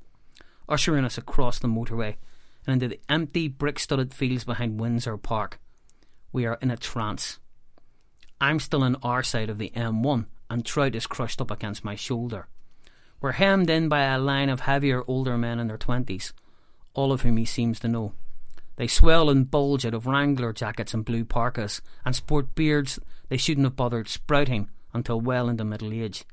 ushering 0.68 1.04
us 1.04 1.18
across 1.18 1.58
the 1.58 1.68
motorway 1.68 2.18
and 2.68 2.74
into 2.74 2.88
the 2.88 3.00
empty 3.10 3.48
brick 3.48 3.80
studded 3.80 4.14
fields 4.14 4.44
behind 4.44 4.80
Windsor 4.80 5.18
Park. 5.18 5.60
We 6.32 6.46
are 6.46 6.60
in 6.62 6.70
a 6.70 6.78
trance. 6.78 7.40
I'm 8.40 8.60
still 8.60 8.84
on 8.84 8.98
our 9.02 9.24
side 9.24 9.50
of 9.50 9.58
the 9.58 9.72
M1, 9.76 10.28
and 10.52 10.64
Trout 10.64 10.94
is 10.94 11.08
crushed 11.08 11.42
up 11.42 11.50
against 11.50 11.84
my 11.84 11.96
shoulder. 11.96 12.48
We're 13.22 13.32
hemmed 13.32 13.72
in 13.72 13.90
by 13.90 14.04
a 14.04 14.20
line 14.20 14.50
of 14.50 14.60
heavier 14.60 15.02
older 15.08 15.36
men 15.36 15.58
in 15.58 15.66
their 15.66 15.80
twenties, 15.80 16.32
all 16.94 17.12
of 17.12 17.24
whom 17.24 17.38
he 17.38 17.46
seems 17.46 17.80
to 17.80 17.88
know. 17.88 18.14
They 18.80 18.88
swell 18.88 19.30
and 19.30 19.52
bulge 19.52 19.86
out 19.86 19.94
of 19.94 20.08
Wrangler 20.08 20.54
jackets 20.54 20.94
and 20.94 21.04
blue 21.04 21.26
parkas, 21.26 21.82
and 22.06 22.16
sport 22.16 22.56
beards 22.56 22.98
they 23.28 23.36
shouldn't 23.36 23.66
have 23.66 23.76
bothered 23.76 24.08
sprouting 24.08 24.70
until 24.94 25.20
well 25.20 25.50
into 25.50 25.66
middle 25.66 25.92
age. 25.92 26.24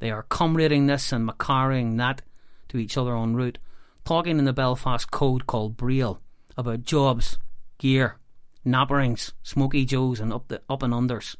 They 0.00 0.10
are 0.10 0.24
comrading 0.24 0.88
this 0.88 1.10
and 1.10 1.24
macaring 1.24 1.96
that 1.96 2.20
to 2.68 2.76
each 2.76 2.98
other 2.98 3.16
en 3.16 3.34
route, 3.34 3.56
talking 4.04 4.38
in 4.38 4.44
the 4.44 4.52
Belfast 4.52 5.10
code 5.10 5.46
called 5.46 5.78
Breal 5.78 6.20
about 6.54 6.82
jobs, 6.82 7.38
gear, 7.78 8.18
napperings, 8.62 9.32
smoky 9.42 9.86
joes, 9.86 10.20
and 10.20 10.34
up 10.34 10.48
the 10.48 10.60
up 10.68 10.82
and 10.82 10.92
unders. 10.92 11.34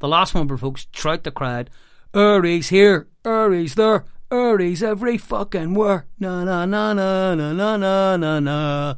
The 0.00 0.08
last 0.08 0.34
one 0.34 0.48
provokes 0.48 0.86
Trout 0.86 1.22
the 1.22 1.30
crowd. 1.30 1.70
Urie's 2.12 2.70
here, 2.70 3.06
Urie's 3.24 3.76
there, 3.76 4.04
Urie's 4.32 4.82
every 4.82 5.16
fucking 5.16 5.74
where. 5.74 6.06
Na 6.18 6.42
na 6.42 6.66
na 6.66 6.92
na 6.92 7.36
na 7.36 7.52
na 7.52 7.76
na 7.76 8.16
na 8.16 8.40
na. 8.40 8.96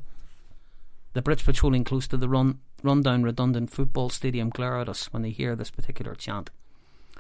The 1.18 1.22
Brits 1.22 1.44
patrolling 1.44 1.83
close 1.83 2.07
to 2.07 2.16
the 2.16 2.28
run 2.28 2.61
rundown 2.81 3.24
redundant 3.24 3.70
football 3.70 4.09
stadium 4.09 4.50
glare 4.50 4.78
at 4.78 4.88
us 4.88 5.12
when 5.12 5.22
they 5.22 5.31
hear 5.31 5.57
this 5.57 5.68
particular 5.68 6.14
chant. 6.14 6.48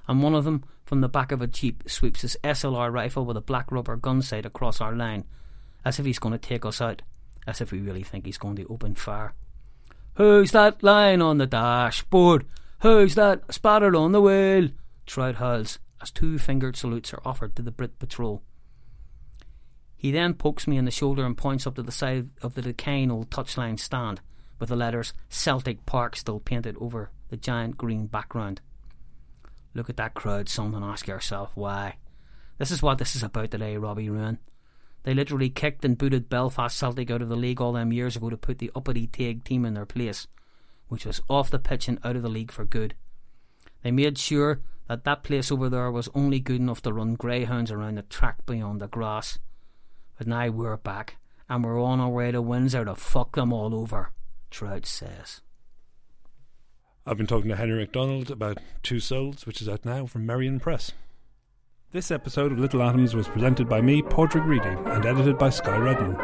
And 0.06 0.22
one 0.22 0.36
of 0.36 0.44
them, 0.44 0.62
from 0.84 1.00
the 1.00 1.08
back 1.08 1.32
of 1.32 1.42
a 1.42 1.48
jeep, 1.48 1.82
sweeps 1.88 2.20
his 2.20 2.36
SLR 2.44 2.92
rifle 2.92 3.24
with 3.24 3.36
a 3.36 3.40
black 3.40 3.72
rubber 3.72 3.96
gun 3.96 4.22
sight 4.22 4.46
across 4.46 4.80
our 4.80 4.94
line, 4.94 5.24
as 5.84 5.98
if 5.98 6.06
he's 6.06 6.20
going 6.20 6.30
to 6.30 6.38
take 6.38 6.64
us 6.64 6.80
out, 6.80 7.02
as 7.44 7.60
if 7.60 7.72
we 7.72 7.80
really 7.80 8.04
think 8.04 8.24
he's 8.24 8.38
going 8.38 8.54
to 8.54 8.68
open 8.68 8.94
fire. 8.94 9.34
Who's 10.14 10.52
that 10.52 10.80
lying 10.80 11.20
on 11.20 11.38
the 11.38 11.48
dashboard? 11.48 12.46
Who's 12.82 13.16
that 13.16 13.52
spattered 13.52 13.96
on 13.96 14.12
the 14.12 14.22
wheel? 14.22 14.68
Trout 15.06 15.34
howls 15.34 15.80
as 16.00 16.12
two 16.12 16.38
fingered 16.38 16.76
salutes 16.76 17.12
are 17.12 17.22
offered 17.24 17.56
to 17.56 17.62
the 17.62 17.72
Brit 17.72 17.98
patrol. 17.98 18.44
He 19.98 20.12
then 20.12 20.34
pokes 20.34 20.68
me 20.68 20.76
in 20.76 20.84
the 20.84 20.92
shoulder 20.92 21.26
and 21.26 21.36
points 21.36 21.66
up 21.66 21.74
to 21.74 21.82
the 21.82 21.90
side 21.90 22.30
of 22.40 22.54
the 22.54 22.62
decaying 22.62 23.10
old 23.10 23.30
touchline 23.30 23.80
stand, 23.80 24.20
with 24.60 24.68
the 24.68 24.76
letters 24.76 25.12
Celtic 25.28 25.84
Park 25.86 26.14
still 26.14 26.38
painted 26.38 26.76
over 26.80 27.10
the 27.30 27.36
giant 27.36 27.76
green 27.76 28.06
background. 28.06 28.60
Look 29.74 29.90
at 29.90 29.96
that 29.96 30.14
crowd, 30.14 30.48
son, 30.48 30.72
and 30.74 30.84
ask 30.84 31.08
yourself 31.08 31.50
why. 31.56 31.96
This 32.58 32.70
is 32.70 32.80
what 32.80 32.98
this 32.98 33.16
is 33.16 33.24
about 33.24 33.50
today, 33.50 33.76
Robbie 33.76 34.08
Ruin. 34.08 34.38
They 35.02 35.14
literally 35.14 35.50
kicked 35.50 35.84
and 35.84 35.98
booted 35.98 36.28
Belfast 36.28 36.76
Celtic 36.76 37.10
out 37.10 37.22
of 37.22 37.28
the 37.28 37.36
league 37.36 37.60
all 37.60 37.72
them 37.72 37.92
years 37.92 38.14
ago 38.14 38.30
to 38.30 38.36
put 38.36 38.58
the 38.58 38.70
uppity 38.76 39.08
Taig 39.08 39.42
team 39.42 39.64
in 39.64 39.74
their 39.74 39.86
place, 39.86 40.28
which 40.86 41.06
was 41.06 41.20
off 41.28 41.50
the 41.50 41.58
pitch 41.58 41.88
and 41.88 41.98
out 42.04 42.14
of 42.14 42.22
the 42.22 42.28
league 42.28 42.52
for 42.52 42.64
good. 42.64 42.94
They 43.82 43.90
made 43.90 44.16
sure 44.16 44.60
that 44.86 45.04
that 45.04 45.24
place 45.24 45.50
over 45.50 45.68
there 45.68 45.90
was 45.90 46.08
only 46.14 46.38
good 46.38 46.60
enough 46.60 46.82
to 46.82 46.92
run 46.92 47.14
greyhounds 47.14 47.72
around 47.72 47.96
the 47.96 48.02
track 48.02 48.46
beyond 48.46 48.80
the 48.80 48.86
grass. 48.88 49.38
But 50.18 50.26
now 50.26 50.48
we're 50.48 50.76
back, 50.76 51.16
and 51.48 51.64
we're 51.64 51.80
on 51.80 52.00
our 52.00 52.08
way 52.08 52.32
to 52.32 52.42
Windsor 52.42 52.84
to 52.84 52.96
fuck 52.96 53.36
them 53.36 53.52
all 53.52 53.72
over, 53.72 54.10
Trout 54.50 54.84
says. 54.84 55.42
I've 57.06 57.16
been 57.16 57.28
talking 57.28 57.48
to 57.50 57.56
Henry 57.56 57.78
McDonald 57.78 58.28
about 58.28 58.58
Two 58.82 58.98
Souls, 58.98 59.46
which 59.46 59.62
is 59.62 59.68
out 59.68 59.84
now 59.84 60.06
from 60.06 60.26
Merrion 60.26 60.58
Press. 60.58 60.90
This 61.92 62.10
episode 62.10 62.52
of 62.52 62.58
Little 62.58 62.82
Atoms 62.82 63.14
was 63.14 63.28
presented 63.28 63.68
by 63.68 63.80
me, 63.80 64.02
Padraig 64.02 64.44
Reidy, 64.44 64.76
and 64.90 65.06
edited 65.06 65.38
by 65.38 65.50
Sky 65.50 65.78
Redman. 65.78 66.18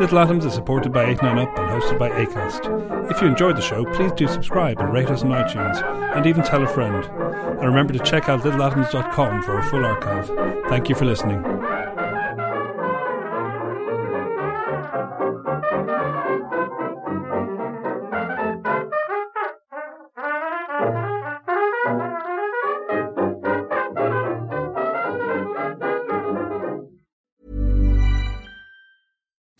Little 0.00 0.20
Atoms 0.20 0.44
is 0.44 0.54
supported 0.54 0.92
by 0.92 1.12
89UP 1.12 1.58
and 1.58 1.82
hosted 1.82 1.98
by 1.98 2.10
ACAST. 2.10 3.10
If 3.10 3.20
you 3.20 3.26
enjoyed 3.26 3.56
the 3.56 3.60
show, 3.60 3.84
please 3.92 4.12
do 4.12 4.28
subscribe 4.28 4.78
and 4.78 4.92
rate 4.92 5.10
us 5.10 5.22
on 5.22 5.30
iTunes, 5.30 5.82
and 6.16 6.24
even 6.26 6.44
tell 6.44 6.62
a 6.62 6.68
friend. 6.68 7.04
And 7.04 7.64
remember 7.64 7.92
to 7.92 7.98
check 7.98 8.28
out 8.28 8.42
littleatoms.com 8.42 9.42
for 9.42 9.58
a 9.58 9.62
full 9.64 9.84
archive. 9.84 10.30
Thank 10.68 10.88
you 10.88 10.94
for 10.94 11.04
listening. 11.04 11.42